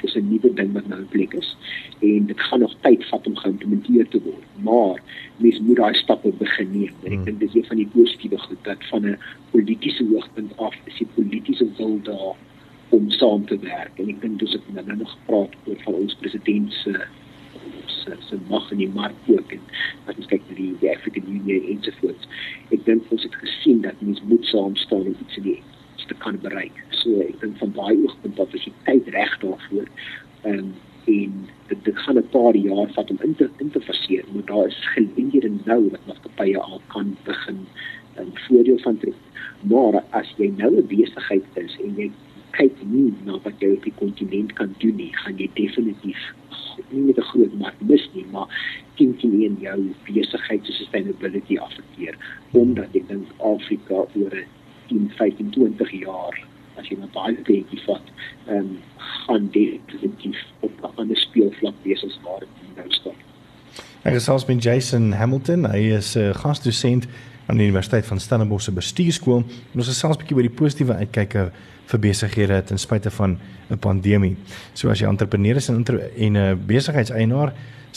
dis 0.07 0.17
'n 0.23 0.29
nuwe 0.31 0.55
ding 0.55 0.73
wat 0.79 0.89
nou 0.89 1.01
in 1.03 1.13
plek 1.15 1.35
is 1.43 1.57
en 2.01 2.27
dit 2.33 2.41
gaan 2.49 2.65
nog 2.65 2.77
tyd 2.87 3.05
vat 3.13 3.27
om 3.27 3.37
geïmplementeer 3.45 4.09
te 4.09 4.23
word 4.31 4.47
maar 4.63 5.03
mens 5.37 5.61
moet 5.61 5.77
daai 5.77 5.95
stappe 5.95 6.33
begin 6.39 6.71
neem. 6.73 6.95
En 7.05 7.13
ek 7.13 7.13
hmm. 7.13 7.25
dink 7.25 7.41
dis 7.41 7.55
een 7.55 7.69
van 7.71 7.81
die 7.81 7.89
positiewe 7.93 8.39
goed 8.39 8.63
dat 8.65 8.89
van 8.91 9.07
'n 9.07 9.19
politieke 9.51 10.05
hoogtepunt 10.11 10.57
af 10.57 10.75
is 10.85 10.99
die 10.99 11.09
politieke 11.15 11.69
wil 11.77 12.01
daar 12.03 12.35
om 12.89 13.11
saam 13.11 13.47
te 13.47 13.59
werk. 13.59 13.99
En 13.99 14.09
ek 14.09 14.21
dink 14.21 14.39
dis 14.39 14.55
ek 14.55 14.69
nou 14.73 14.97
nog 14.97 15.11
gepraat 15.11 15.53
oor 15.67 15.81
van 15.85 15.95
ons 15.95 16.15
president 16.15 16.73
se 16.73 17.07
se 17.87 18.17
se 18.29 18.37
mag 18.49 18.71
in 18.71 18.79
die 18.79 18.93
mark 18.95 19.15
ook 19.27 19.53
en 19.53 19.61
as 20.07 20.17
ons 20.17 20.27
kyk 20.27 20.43
na 20.49 20.55
die, 20.55 20.75
die 20.81 20.91
African 20.91 21.25
Union 21.29 21.71
en 21.71 21.83
so 21.83 21.91
voort 22.01 22.29
ek 22.71 22.85
dink 22.85 23.11
ons 23.11 23.23
het 23.23 23.35
gesien 23.35 23.81
dat 23.81 24.01
mens 24.01 24.23
moet 24.23 24.45
saam 24.45 24.77
staan 24.77 25.07
en 25.11 25.17
iets 25.27 25.41
die 25.43 25.63
te 26.07 26.15
kan 26.25 26.39
bereik. 26.43 26.85
So 26.91 27.21
ek 27.21 27.41
dink 27.41 27.59
van 27.63 27.73
daai 27.77 27.95
oogpunt 28.05 28.37
dat 28.37 28.55
as 28.55 28.67
jy 28.67 28.73
tyd 28.89 29.09
reg 29.15 29.39
daarvoor. 29.45 29.89
Um, 30.45 30.75
en 31.07 31.35
dit, 31.69 31.85
dit 31.85 31.99
gaan 32.05 32.19
'n 32.19 32.29
paar 32.35 32.57
jaar 32.57 32.89
vat 32.95 33.11
om 33.11 33.19
in 33.23 33.35
te 33.35 33.51
in 33.63 33.71
te 33.71 33.81
faseer 33.81 34.25
maar 34.33 34.45
daar 34.45 34.67
is 34.67 34.87
geleenthede 34.95 35.51
nou 35.65 35.89
wat 35.91 36.07
maatskappye 36.07 36.59
al 36.59 36.81
kan 36.87 37.17
begin 37.25 37.67
'n 38.19 38.33
voordeel 38.47 38.79
van 38.79 38.99
trek. 38.99 39.21
Maar 39.61 40.03
as 40.11 40.35
jy 40.37 40.53
nou 40.57 40.73
'n 40.77 40.87
besigheid 40.87 41.45
is 41.55 41.77
en 41.85 41.95
jy 41.97 42.11
kyk 42.51 42.77
nie 42.83 43.13
na 43.25 43.39
wat 43.45 43.61
jy 43.61 43.71
op 43.77 43.83
die 43.83 43.93
kontinent 43.97 44.53
kan 44.53 44.75
doen 44.79 44.97
nie, 44.97 45.13
gaan 45.13 45.37
jy 45.37 45.51
definitief 45.55 46.33
nie 46.91 47.03
met 47.03 47.19
'n 47.19 47.29
groot 47.31 47.55
mark 47.59 47.81
mis 47.81 48.09
nie, 48.13 48.27
maar 48.33 48.49
teen 48.95 49.17
teen 49.17 49.57
jou 49.61 49.81
besigheid 50.05 50.67
se 50.67 50.73
sustainability 50.73 51.59
afekteer 51.59 52.15
omdat 52.53 52.95
ek 52.95 53.09
dink 53.09 53.27
Afrika 53.39 53.95
oor 53.95 54.37
10, 54.89 55.11
15, 55.17 55.51
20 55.51 55.91
jaar 56.01 56.47
as 56.77 56.89
jy 56.91 56.99
na 57.01 57.09
baie 57.15 57.37
dinge 57.47 57.81
vat, 57.87 58.13
ehm 58.47 58.59
um, 58.59 58.77
gaan 59.27 59.49
definitief 59.53 60.39
op 60.61 60.73
'n 60.83 61.01
ander 61.01 61.17
speelvlak 61.17 61.75
wees 61.83 62.05
as 62.05 62.19
waar 62.23 62.41
dit 62.41 62.77
nou 62.77 62.91
staan. 62.91 63.19
Ek 64.03 64.15
gesels 64.15 64.45
met 64.47 64.63
Jason 64.63 65.13
Hamilton, 65.13 65.65
hy 65.65 65.97
is 65.97 66.17
'n 66.17 66.21
uh, 66.21 66.35
gasdosent 66.35 67.07
aan 67.47 67.57
die 67.57 67.67
Universiteit 67.67 68.07
van 68.07 68.21
Stellenbosch 68.21 68.71
bestuurskool. 68.71 69.45
Ons 69.75 69.89
gesels 69.89 70.17
'n 70.17 70.19
bietjie 70.19 70.37
oor 70.37 70.49
die 70.49 70.59
positiewe 70.61 70.95
uitkyke 70.95 71.51
vir 71.87 71.99
besighede 71.99 72.63
ten 72.65 72.79
spyte 72.79 73.11
van 73.11 73.39
'n 73.71 73.79
pandemie. 73.79 74.37
So 74.75 74.91
as 74.91 75.01
jy 75.01 75.07
entrepreneur 75.07 75.57
is 75.57 75.69
en 75.69 75.85
'n 76.37 76.67
besigheidseienaar, 76.67 77.53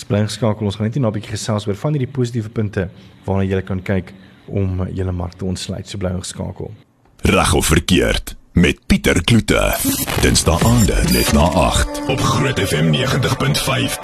bly 0.07 0.23
geskakel. 0.23 0.65
Ons 0.65 0.75
gaan 0.75 0.85
net 0.85 0.95
'n 0.95 1.11
bietjie 1.11 1.31
gesels 1.31 1.67
oor 1.67 1.75
van 1.75 1.93
hierdie 1.93 2.13
positiewe 2.13 2.49
punte 2.49 2.89
waarna 3.25 3.43
jy 3.43 3.61
kan 3.61 3.81
kyk 3.81 4.13
om 4.49 4.87
julle 4.93 5.11
mark 5.11 5.33
te 5.33 5.45
ontsluit. 5.45 5.87
So 5.87 5.97
bly 5.97 6.11
geskakel. 6.19 6.73
Reg 7.21 7.53
of 7.53 7.65
verkeerd 7.65 8.35
met 8.53 8.79
Pieter 8.87 9.23
Kloete. 9.23 9.75
Dinsdae 10.21 10.57
aande 10.63 10.95
net 11.11 11.31
na 11.33 11.41
8 11.41 12.01
op 12.07 12.19
Groot 12.19 12.59
FM 12.59 12.91
90.5. 12.95 13.99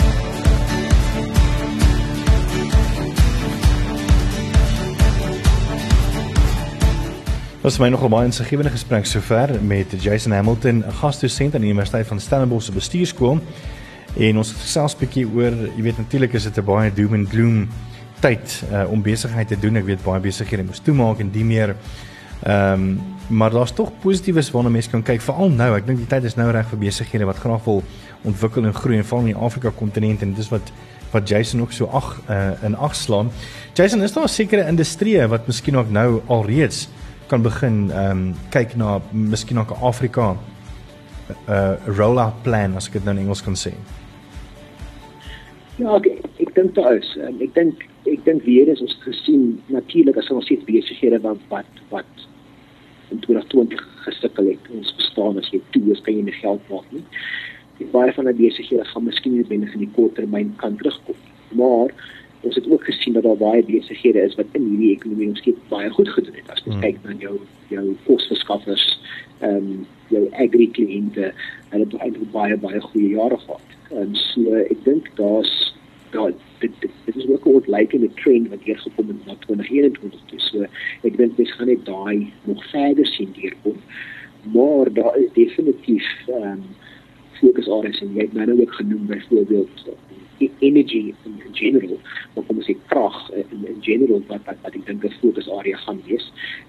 Was 7.65 7.79
my 7.81 7.89
nogal 7.89 8.11
baie 8.13 8.27
insiggewende 8.29 8.69
gesprek 8.69 9.07
sover 9.09 9.55
met 9.65 9.95
Jason 10.03 10.31
Hamilton, 10.31 10.83
'n 10.85 10.91
gasdosent 10.91 11.55
aan 11.55 11.61
die 11.61 11.69
Universiteit 11.69 12.07
van 12.07 12.19
Stellenbosch 12.19 12.65
se 12.65 12.71
bestuurskool. 12.71 13.39
En 14.17 14.37
ons 14.37 14.49
het 14.49 14.57
gesels 14.57 14.93
'n 14.93 14.99
bietjie 14.99 15.27
oor, 15.27 15.51
jy 15.75 15.81
weet 15.81 15.97
natuurlik 15.97 16.33
is 16.33 16.43
dit 16.43 16.57
'n 16.57 16.65
baie 16.65 16.93
doom 16.93 17.13
and 17.13 17.29
gloom 17.29 17.67
tyd 18.25 18.63
uh, 18.71 18.85
om 18.91 19.03
besigheid 19.05 19.47
te 19.51 19.57
doen. 19.59 19.77
Ek 19.81 19.85
weet 19.89 20.01
baie 20.05 20.23
besighede 20.23 20.65
moet 20.65 20.81
toemaak 20.85 21.21
en 21.23 21.29
die 21.33 21.45
meer 21.45 21.75
ehm 22.45 22.87
um, 22.87 23.13
maar 23.25 23.49
daar's 23.49 23.71
tog 23.73 23.89
positiefs 24.03 24.51
waarna 24.53 24.69
mense 24.69 24.89
kan 24.89 25.01
kyk 25.01 25.23
veral 25.25 25.49
nou. 25.49 25.71
Ek 25.73 25.87
dink 25.87 25.97
die 25.97 26.09
tyd 26.09 26.27
is 26.29 26.35
nou 26.37 26.45
reg 26.53 26.67
vir 26.69 26.77
besighede 26.83 27.25
wat 27.25 27.39
graag 27.41 27.63
wil 27.65 27.79
ontwikkel 28.29 28.67
en 28.69 28.75
groei 28.75 28.99
en 28.99 29.07
veral 29.07 29.23
in 29.25 29.31
die 29.31 29.45
Afrika 29.47 29.71
kontinent 29.73 30.21
en 30.21 30.35
dis 30.37 30.51
wat 30.53 30.69
wat 31.13 31.29
Jason 31.29 31.63
ook 31.63 31.73
so 31.73 31.87
ag 31.89 32.11
uh, 32.29 32.51
in 32.67 32.75
ag 32.75 32.93
slaan. 32.95 33.31
Jason, 33.73 34.03
is 34.03 34.13
daar 34.13 34.29
sekere 34.29 34.67
industrie 34.69 35.17
wat 35.31 35.47
miskien 35.47 35.77
ook 35.77 35.89
nou 35.89 36.21
alreeds 36.27 36.85
kan 37.31 37.41
begin 37.41 37.89
ehm 37.89 38.11
um, 38.11 38.35
kyk 38.53 38.75
na 38.77 38.99
miskien 39.11 39.59
ook 39.59 39.73
Afrika 39.81 40.35
'n 40.35 41.51
uh, 41.51 41.73
rollout 41.97 42.43
plan 42.43 42.75
as 42.75 42.87
ek 42.87 42.99
dit 42.99 43.03
nou 43.03 43.15
in 43.15 43.23
Engels 43.23 43.41
kan 43.41 43.57
sê. 43.57 43.73
Ja, 45.81 45.95
ek, 45.97 46.05
ek 46.37 46.53
dink 46.55 46.75
daar 46.75 46.93
is. 46.95 47.17
Um, 47.17 47.41
ek 47.41 47.53
dink 47.55 47.87
ek 48.11 48.23
dink 48.25 48.45
weer 48.45 48.69
is 48.69 48.81
ons 48.81 48.95
gesien 49.03 49.61
natuurlik 49.73 50.17
as 50.21 50.29
ons 50.33 50.45
steeds 50.45 50.65
besighede 50.67 51.19
wat 51.23 51.41
wat 51.49 51.83
wat 51.89 52.25
in 53.13 53.19
2020 53.19 53.81
gesukkel 54.05 54.49
het. 54.53 54.69
Ons 54.73 54.93
bestaan 54.97 55.37
as 55.41 55.49
jy 55.53 55.61
toe 55.73 55.83
is 55.93 56.01
kan 56.05 56.17
jy 56.17 56.25
nie 56.27 56.39
geld 56.39 56.69
maak 56.71 56.85
nie. 56.93 57.03
Die 57.79 57.87
baie 57.91 58.13
van 58.15 58.29
die 58.29 58.37
besighede 58.39 58.85
gaan 58.91 59.07
miskien 59.07 59.35
nie 59.37 59.47
binne 59.47 59.71
in 59.73 59.83
die 59.85 59.91
kort 59.97 60.15
termyn 60.19 60.53
kan 60.61 60.77
terugkom. 60.81 61.17
Maar 61.59 61.93
ons 62.45 62.55
het 62.55 62.67
ook 62.69 62.85
gesien 62.85 63.17
dat 63.17 63.25
daar 63.25 63.39
baie 63.41 63.63
besighede 63.65 64.21
is 64.21 64.37
wat 64.39 64.57
in 64.57 64.67
hierdie 64.69 64.93
ekonomie 64.95 65.31
ons 65.33 65.41
skep 65.41 65.59
baie 65.69 65.89
goed 65.97 66.09
gedoen 66.13 66.37
het. 66.37 66.49
As 66.53 66.63
jy 66.65 66.73
hmm. 66.73 66.83
kyk 66.85 67.01
na 67.03 67.17
jou 67.21 67.37
jou 67.73 67.85
kosverskaffers, 68.05 68.85
ehm 69.41 69.55
um, 69.57 69.85
jou 70.13 70.27
agri 70.37 70.67
kliënte, 70.69 71.31
hulle 71.71 71.85
het 71.87 71.95
eintlik 71.97 72.29
baie 72.33 72.57
baie 72.61 72.81
goeie 72.83 73.15
jare 73.15 73.39
gehad. 73.41 73.71
En 73.97 74.13
so 74.19 74.59
ek 74.61 74.83
dink 74.85 75.09
daar's 75.17 75.53
daar 76.15 76.31
dit, 76.63 76.71
dit 76.81 77.15
is 77.15 77.27
ook 77.27 77.45
'n 77.45 77.57
ontleikende 77.59 78.09
trend 78.21 78.49
wat 78.49 78.63
hier 78.63 78.79
gekom 78.79 79.07
het 79.07 79.25
na 79.25 79.35
2021 79.39 80.21
toe. 80.25 80.39
So 80.39 80.65
ek 81.07 81.17
dink 81.17 81.37
dis 81.37 81.53
gaan 81.55 81.67
net 81.67 81.85
daai 81.85 82.31
nog 82.43 82.65
verder 82.69 83.05
sien 83.05 83.31
deurkom. 83.39 83.77
Maar 84.53 84.93
daar 84.93 85.17
is 85.17 85.31
definitief 85.33 86.07
ehm 86.27 86.51
um, 86.51 86.63
fokusareas 87.39 88.01
en 88.01 88.13
jy 88.13 88.21
het 88.21 88.33
nou 88.33 88.61
ook 88.61 88.73
genoem 88.73 89.05
byvoorbeeld 89.05 89.83
E-, 90.37 90.49
energy 90.59 91.13
in 91.23 91.41
general 91.51 91.99
maar 92.33 92.43
kom 92.43 92.57
ons 92.59 92.67
sê 92.67 92.73
krag 92.91 93.19
in, 93.39 93.61
in 93.71 93.77
general 93.79 94.19
wat 94.27 94.41
wat, 94.47 94.57
wat 94.65 94.73
ek 94.75 94.83
dink 94.89 95.05
'n 95.07 95.13
fokus 95.21 95.47
area 95.57 95.77
gaan 95.83 96.01
wees 96.07 96.25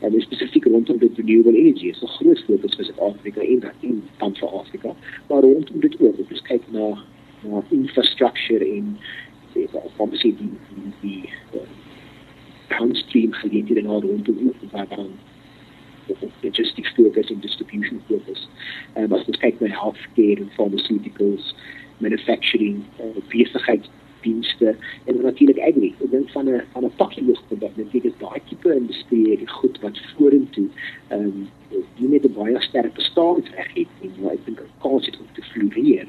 en 0.07 0.15
spesifiek 0.23 0.69
rondom 0.71 1.01
die 1.03 1.11
renewable 1.17 1.59
energy 1.63 1.89
is 1.91 2.03
'n 2.03 2.13
groot 2.19 2.45
fokus 2.47 2.77
vir 2.79 2.87
Suid-Afrika 2.87 3.41
en 3.41 3.59
dan 3.65 3.75
in 3.81 4.03
dan 4.23 4.37
vir 4.39 4.55
Afrika 4.61 4.95
maar 5.29 5.43
rondom 5.43 5.81
dit 5.81 5.99
ook 6.01 6.31
ons 6.31 6.43
kyk 6.51 6.63
na 6.71 6.87
na 7.43 7.65
infrastructure 7.71 8.65
en 8.77 8.97
van 9.97 10.11
die 10.11 10.19
die 10.21 10.35
die, 10.35 10.93
die 11.01 11.29
uh, 11.55 11.61
downstream 12.69 13.33
geleenthede 13.33 13.81
en 13.81 13.87
al 13.87 14.01
rondom 14.01 14.53
waar 14.71 14.89
dan 14.89 15.11
logistics 16.41 16.93
focus 16.95 17.31
en 17.31 17.41
distribution 17.41 18.01
focus. 18.09 18.49
Um, 18.97 19.13
as 19.13 19.27
ons 19.27 19.41
kyk 19.43 19.61
na 19.61 19.71
healthcare 19.73 20.45
en 20.45 20.51
pharmaceuticals, 20.55 21.55
manufacturing, 21.99 22.85
uh, 23.01 23.23
besigheidsdienste 24.21 24.77
en 25.05 25.23
natuurlik 25.23 25.59
agri. 25.59 25.95
Ek 26.01 26.11
dink 26.11 26.31
van 26.31 26.49
'n 26.49 26.63
van 26.73 26.85
'n 26.85 26.93
pakkie 26.97 27.25
hoogte 27.25 27.59
dat 27.59 27.71
dit 27.75 28.05
is 28.05 28.19
daai 28.19 28.41
tipe 28.49 28.75
industrie 28.75 29.37
die 29.37 29.49
goed 29.49 29.81
wat 29.81 29.99
vorentoe 30.17 30.69
ehm 31.09 31.21
um, 31.21 31.49
die 31.99 32.09
net 32.09 32.25
'n 32.25 32.33
baie 32.33 32.61
sterk 32.61 32.95
bestaansreg 32.95 33.75
het 33.75 33.89
en 34.03 34.13
nou 34.19 34.33
ek 34.33 34.45
dink 34.45 34.63
kans 34.79 35.07
het 35.07 35.19
om 35.19 35.27
te 35.35 35.43
floreer 35.43 36.07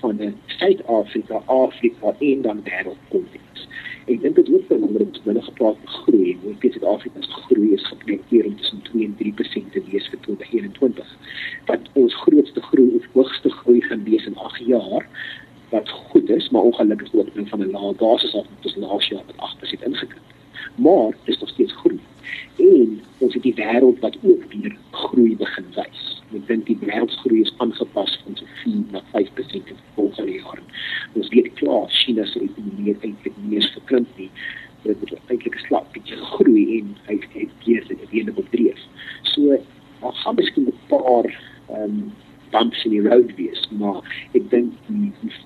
van 0.00 0.16
'n 0.16 0.34
Suid-Afrika, 0.46 1.42
Afrika 1.46 2.14
en 2.18 2.42
dan 2.42 2.62
wêreldkonteks. 2.64 3.68
Ek 4.06 4.20
dink 4.20 4.34
dit 4.36 4.68
belangrik 4.68 5.06
om 5.06 5.12
te 5.12 5.20
binne 5.24 5.42
gepraat 5.42 5.76
groei. 5.84 6.38
Ons 6.44 6.58
weet 6.58 6.72
Suid-Afrika 6.72 7.22
se 7.22 7.30
groei 7.30 7.72
is 7.72 7.86
geprojekteer 7.86 8.46
om 8.46 8.56
tussen 8.56 8.82
2 8.82 9.04
en 9.04 9.16
3% 9.16 9.72
te 9.72 9.82
wees 9.90 10.08
vir 10.08 10.20
2021. 10.20 11.16
Wat 11.66 11.88
ons 11.92 12.14
grootste 12.14 12.60
groei 12.60 12.90
of 12.96 13.04
hoogste 13.12 13.50
groei 13.50 13.80
gaan 13.80 14.04
wees 14.04 14.26
in 14.26 14.36
8 14.36 14.66
jaar 14.66 15.06
wat 15.70 15.88
goed 15.88 16.30
is, 16.30 16.50
maar 16.50 16.62
ongelukkig 17.66 17.82
ook 17.82 17.98
ding 17.98 18.00
van 18.00 18.00
'n 18.00 18.00
lae 18.00 18.10
basis 18.10 18.34
af 18.34 18.46
met 18.48 18.66
ons 18.66 18.76
laas 18.76 19.08
jaar 19.08 19.24
met 19.26 19.36
8% 19.36 19.82
ingekrimp. 19.82 20.28
Maar 20.74 21.16
dis 21.24 21.38
nog 21.38 21.48
steeds 21.48 21.72
groei. 21.72 22.00
En 22.56 23.02
ons 23.18 23.34
het 23.34 23.42
die 23.42 23.54
wêreld 23.54 23.98
wat 24.00 24.16
ook 24.22 24.52
weer 24.52 24.76
groei 24.90 25.36
begin 25.36 25.64
wys. 25.74 26.22
Ek 26.34 26.46
dink 26.46 26.66
die 26.66 26.78
wêreldgroei 26.80 27.40
is 27.40 27.54
aangepas 27.56 28.20
van 28.24 28.36
so 28.36 28.44
4 28.62 28.84
na 28.90 29.02
5% 29.12 29.52
in 29.52 29.76
volgende 29.94 30.32
jare. 30.32 30.62
Ons 31.12 31.28
weet 31.28 31.52
klaar 31.52 31.88
China 31.88 32.24
se 32.24 32.40
ekonomie 32.40 32.96
eintlik 33.00 33.34
nie 33.36 33.54
eens 33.56 33.72
verkrimp 33.72 34.08
nie. 34.16 34.30
Dit 34.82 34.96
het 35.00 35.18
eintlik 35.26 35.56
'n 35.56 35.66
slag 35.66 35.90
bietjie 35.92 36.16
groei 36.16 36.78
en 36.78 36.96
hy 37.06 37.18
het 37.32 37.50
keer 37.64 37.82
se 37.86 37.96
die 38.10 38.32
op 38.34 38.50
dreef. 38.50 38.80
So 39.22 39.58
ons 40.00 40.18
gaan 40.22 40.34
miskien 40.34 40.66
'n 40.66 40.78
paar 40.88 41.26
ehm 41.68 41.82
um, 41.82 42.12
bumps 42.50 42.84
in 42.84 42.90
die 42.90 43.02
road 43.08 43.34
wees, 43.38 43.68
maar 43.78 44.02
ek 44.34 44.50
dink 44.50 44.72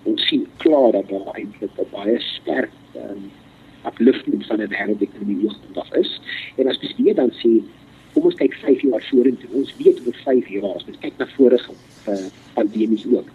ons 0.08 0.26
sien 0.28 0.46
klaar 0.62 0.92
dat 0.96 1.08
daar 1.08 1.32
eintlik 1.34 1.78
'n 1.78 1.90
baie 1.92 2.18
sterk 2.20 2.72
ehm 2.94 3.10
um, 3.10 3.30
upliftment 3.86 4.46
van 4.46 4.60
'n 4.60 4.68
wêreldekonomie 4.68 5.40
hoogtedag 5.42 5.92
is. 5.92 6.20
En 6.56 6.68
as 6.68 6.78
jy 6.80 6.94
weer 6.96 7.14
dan 7.14 7.32
sien 7.32 7.68
kom 8.12 8.24
ons 8.24 8.34
kyk 8.34 8.54
5 8.54 8.80
jaar 8.80 9.02
weet 9.94 10.06
oor 10.06 10.20
5 10.24 10.48
jaar, 10.56 10.70
ons 10.70 11.00
kyk 11.00 11.18
na 11.18 11.28
vorige 11.36 11.76
uh, 12.08 12.18
pandemies 12.54 13.06
ook. 13.10 13.28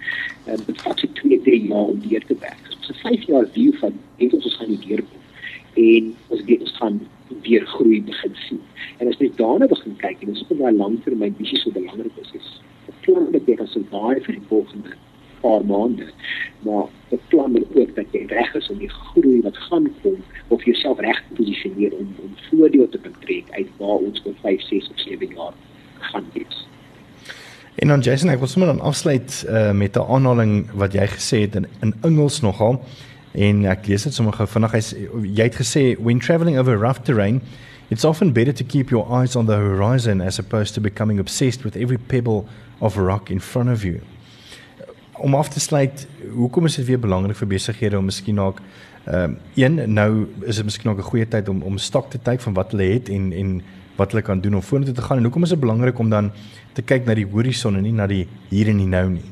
Uh, 0.47 0.57
dit 0.65 0.81
vat 0.81 0.99
se 0.99 1.11
2, 1.21 1.41
3 1.47 1.61
jaar 1.67 1.93
om 1.93 2.01
deur 2.07 2.25
te 2.25 2.37
werk. 2.39 2.73
So 2.79 2.93
'n 2.93 3.01
5 3.03 3.27
jaar 3.31 3.47
view 3.53 3.73
van 3.81 3.93
dit 4.17 4.33
ons 4.33 4.55
gaan 4.55 4.75
deurkom. 4.87 5.23
En 5.73 6.15
ons 6.27 6.43
weet 6.43 6.61
ons 6.61 6.77
gaan 6.77 7.01
weer 7.41 7.65
groei 7.65 8.01
begin 8.03 8.35
sien. 8.47 8.61
En 8.97 9.07
as 9.07 9.17
jy 9.17 9.31
daarna 9.35 9.67
begin 9.67 9.95
kyk 9.95 10.21
en 10.21 10.33
ons 10.35 10.45
op 10.49 10.59
'n 10.59 10.75
langtermyn 10.75 11.35
visie 11.37 11.57
so 11.57 11.71
belangrik 11.71 12.17
is, 12.21 12.33
is 12.33 12.59
plan 13.09 13.31
dat 13.31 13.47
jy 13.47 13.55
kan 13.59 13.67
survive 13.67 14.25
vir 14.25 14.37
die 14.37 14.47
volgende 14.49 14.97
paar 15.41 15.63
maande. 15.65 16.09
Maar 16.67 16.89
die 17.09 17.19
plan 17.31 17.55
is 17.55 17.69
ook 17.73 17.95
dat 17.95 18.11
jy 18.11 18.25
reg 18.31 18.53
is 18.59 18.69
om 18.69 18.81
die 18.81 18.91
groei 18.91 19.39
wat 19.45 19.57
gaan 19.69 19.87
kom 20.01 20.19
of 20.47 20.65
jouself 20.67 20.99
reg 20.99 21.21
te 21.27 21.37
posisioneer 21.39 21.95
om 21.95 22.11
om 22.25 22.35
voordeel 22.49 22.89
te 22.89 23.01
betrek 23.05 23.51
uit 23.55 23.71
waar 23.77 24.03
ons 24.09 24.21
oor 24.25 24.35
5, 24.41 24.61
6 24.61 24.89
of 24.89 24.99
7 25.05 25.35
jaar 25.35 25.53
gaan 26.11 26.25
wees. 26.33 26.67
En 27.75 27.87
dan 27.87 27.99
Jason, 27.99 28.29
ek 28.29 28.41
wil 28.41 28.47
sommer 28.51 28.73
dan 28.73 28.81
afsluit 28.81 29.45
uh, 29.47 29.71
met 29.71 29.95
'n 29.95 30.09
aanhaling 30.09 30.67
wat 30.73 30.93
jy 30.93 31.07
gesê 31.07 31.45
het 31.47 31.55
in 31.55 31.67
in 31.81 31.93
Engels 32.01 32.41
nogal. 32.41 32.83
En 33.31 33.65
ek 33.65 33.87
lees 33.87 34.03
dit 34.03 34.13
sommer 34.13 34.33
gou 34.33 34.47
vinnig. 34.47 34.71
Jy 35.23 35.43
het 35.43 35.55
gesê 35.55 35.95
when 36.01 36.19
travelling 36.19 36.57
over 36.57 36.77
rough 36.77 37.01
terrain 37.01 37.41
It's 37.89 38.03
often 38.03 38.33
better 38.33 38.53
to 38.53 38.63
keep 38.63 38.91
your 38.91 39.11
eyes 39.11 39.35
on 39.35 39.47
the 39.47 39.55
horizon 39.55 40.21
as 40.21 40.37
opposed 40.37 40.75
to 40.75 40.81
becoming 40.81 41.19
obsessed 41.19 41.63
with 41.63 41.75
every 41.75 41.97
pebble 41.97 42.45
of 42.79 42.97
rock 42.97 43.31
in 43.31 43.39
front 43.39 43.69
of 43.69 43.83
you. 43.83 44.01
Om 45.13 45.35
af 45.35 45.49
te 45.49 45.59
sluit, 45.59 46.07
hoekom 46.31 46.65
is 46.65 46.75
dit 46.75 46.85
weer 46.85 46.99
belangrik 46.99 47.35
vir 47.35 47.49
besighede 47.49 47.97
om 47.97 48.05
miskien 48.05 48.39
ook 48.39 48.61
ehm 49.09 49.23
um, 49.23 49.37
een 49.55 49.93
nou 49.93 50.27
is 50.45 50.55
dit 50.55 50.65
miskien 50.65 50.91
ook 50.91 50.97
'n 50.97 51.09
goeie 51.09 51.27
tyd 51.27 51.49
om 51.49 51.61
om 51.61 51.77
stok 51.77 52.09
te 52.09 52.19
kyk 52.19 52.41
van 52.41 52.53
wat 52.53 52.71
hulle 52.71 52.83
het 52.93 53.09
en 53.09 53.31
en 53.33 53.61
wat 53.99 54.15
hulle 54.15 54.23
kan 54.25 54.41
doen 54.41 54.55
om 54.59 54.65
vorentoe 54.65 54.95
te 54.95 55.05
gaan 55.05 55.17
en 55.19 55.27
hoekom 55.27 55.43
is 55.47 55.53
dit 55.55 55.59
belangrik 55.59 55.99
om 55.99 56.09
dan 56.09 56.31
te 56.73 56.85
kyk 56.91 57.05
na 57.05 57.15
die 57.19 57.27
horison 57.33 57.75
en 57.75 57.85
nie 57.85 57.95
na 57.95 58.07
die 58.07 58.25
hier 58.49 58.71
en 58.71 58.79
die 58.81 58.89
nou 58.89 59.05
nie. 59.17 59.27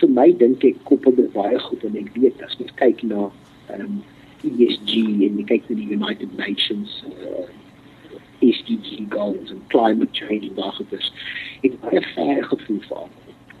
Vir 0.00 0.12
my 0.16 0.28
dink 0.42 0.64
ek 0.64 0.80
koppel 0.88 1.16
dit 1.16 1.32
baie 1.34 1.58
goed 1.66 1.84
en 1.88 1.96
ek 2.00 2.12
weet 2.16 2.44
as 2.46 2.56
mens 2.60 2.76
kyk 2.80 3.04
na 3.08 3.28
ehm 3.72 3.86
um, 3.86 4.00
ESG 4.40 4.92
en 5.28 5.40
jy 5.40 5.44
kyk 5.48 5.66
na 5.68 5.76
die 5.76 5.90
United 5.96 6.30
Nations 6.38 7.02
uh, 7.10 7.48
SDG 8.40 9.02
goals 9.12 9.52
en 9.52 9.60
climate 9.72 10.16
change 10.16 10.48
en 10.48 10.54
daardie 10.56 10.86
dus 10.92 11.10
ek 11.60 11.74
het 11.74 11.80
baie 11.82 12.04
ver 12.14 12.46
gevoel 12.52 12.80
van 12.88 13.10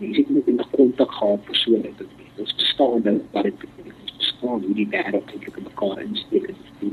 jy 0.00 0.14
sit 0.16 0.30
net 0.32 0.48
in 0.48 0.62
kontak 0.72 1.12
gehad 1.18 1.44
persoonlik 1.48 1.98
dit 1.98 2.40
ons 2.40 2.54
bestaan 2.62 3.04
dan 3.04 3.20
wat 3.34 3.50
dit 3.50 3.66
ons 3.84 4.16
bestaan 4.22 4.64
hoe 4.64 4.76
die 4.78 4.88
wêreld 4.94 5.34
eintlik 5.34 5.60
in 5.60 5.68
mekaar 5.68 6.00
insteek 6.06 6.48
en 6.52 6.62
hoe 6.80 6.92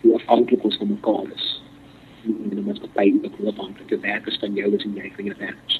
hoe 0.00 0.14
afhanklik 0.14 0.64
ons 0.64 0.76
van 0.76 0.88
mekaar 0.88 1.32
is. 1.34 1.62
En 2.26 2.54
dan 2.54 2.64
moet 2.64 2.92
baie 2.92 3.18
ook 3.22 3.36
hoe 3.38 3.48
afhanklik 3.48 3.88
die 3.88 3.98
werk 4.04 4.26
is 4.26 4.38
van 4.42 4.54
jou 4.54 4.74
as 4.74 4.84
en 4.84 4.94
jy 4.94 5.12
van 5.16 5.24
jou 5.24 5.36
werk 5.38 5.76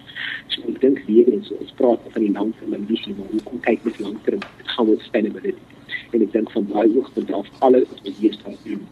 so 0.57 0.69
ek 0.71 0.79
dink 0.83 1.01
weer 1.09 1.29
eens 1.33 1.51
ons 1.57 1.73
praat 1.81 2.05
van 2.15 2.23
die 2.25 2.33
langtermyn 2.33 2.87
visie 2.91 3.15
maar 3.17 3.33
hoe 3.33 3.43
kom 3.49 3.61
kyk 3.67 3.83
met 3.89 3.99
langtermyn 4.05 4.69
gaan 4.77 4.89
we 4.91 4.97
sustainability. 5.01 5.65
En 6.15 6.23
ek 6.25 6.33
dink 6.33 6.53
van 6.55 6.69
daai 6.71 6.97
oogpunt 6.99 7.33
af 7.39 7.51
alle 7.67 7.83
wat 7.91 8.09
ons 8.11 8.21
hier 8.23 8.37
staan 8.37 8.57
doen 8.65 8.87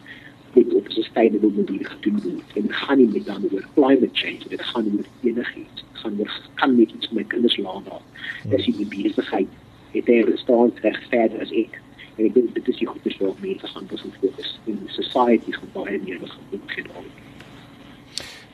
moet 0.55 0.75
op 0.79 0.91
sustainable 0.95 1.51
manier 1.57 1.89
gedoen 1.93 2.21
word. 2.25 2.53
En 2.61 2.69
gaan 2.81 3.01
nie 3.01 3.09
met 3.11 3.27
dan 3.27 3.47
oor 3.51 3.65
climate 3.75 4.21
change 4.21 4.51
dit 4.53 4.67
gaan 4.73 4.91
oor 4.93 5.09
enigiets. 5.29 5.87
Gaan 6.03 6.21
oor 6.21 6.37
kan 6.61 6.77
net 6.79 6.93
iets 6.99 7.11
met 7.17 7.27
kinders 7.33 7.57
laat 7.59 7.89
daar 7.89 8.05
dis 8.53 8.69
die 8.69 8.89
besigheid. 8.93 9.57
Het 9.97 10.11
hy 10.11 10.21
gestaan 10.31 10.73
reg 10.87 11.01
verder 11.11 11.43
as 11.47 11.55
ek? 11.65 11.81
En 12.15 12.29
ek 12.29 12.37
dink 12.39 12.55
dit 12.55 12.71
is 12.71 12.83
die 12.83 12.91
goeie 12.91 13.19
wat 13.25 13.43
mense 13.43 13.73
gaan 13.73 13.91
fokus 13.91 14.07
in 14.07 14.17
society 15.15 15.53
gaan 15.53 15.71
baie 15.73 16.01
meer 16.05 16.19
begin 16.19 16.89
doen 16.91 17.13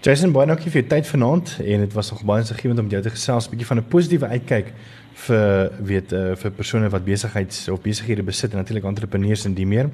Jason, 0.00 0.32
baie 0.32 0.48
dankie 0.48 0.70
vir 0.72 0.80
jou 0.80 0.88
tyd 0.88 1.08
vanaand 1.10 1.50
en 1.60 1.82
dit 1.84 1.92
was 1.92 2.08
nog 2.10 2.22
baie 2.24 2.40
insiggewend 2.40 2.80
om 2.80 2.88
jou 2.88 3.02
te 3.04 3.12
gesels 3.12 3.46
'n 3.46 3.50
bietjie 3.52 3.66
van 3.68 3.78
'n 3.78 3.88
positiewe 3.88 4.26
uitkyk 4.26 4.72
vir 5.26 5.72
weet 5.90 6.12
uh, 6.12 6.34
vir 6.34 6.50
persone 6.50 6.88
wat 6.88 7.04
besigheids 7.04 7.68
of 7.68 7.82
besighede 7.82 8.22
besit 8.22 8.52
en 8.52 8.56
natuurlik 8.56 8.84
entrepreneurs 8.84 9.44
en 9.44 9.54
die 9.54 9.66
meer. 9.66 9.90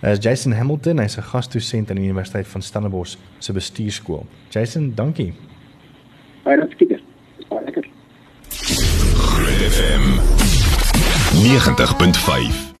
As 0.00 0.16
uh, 0.16 0.22
Jason 0.24 0.52
Hamilton, 0.52 0.98
hy's 0.98 1.18
'n 1.18 1.22
gasdosent 1.22 1.90
aan 1.90 1.96
die 1.96 2.04
Universiteit 2.08 2.48
van 2.48 2.62
Stellenbosch 2.62 3.16
se 3.38 3.52
bestuurskool. 3.52 4.26
Jason, 4.48 4.94
dankie. 4.94 5.34
Baie 6.44 6.56
dankie. 6.56 7.00
Baie 7.48 7.64
lekker. 7.64 7.86
Groot 8.48 9.62
FM 9.72 10.04
90.5 11.36 12.69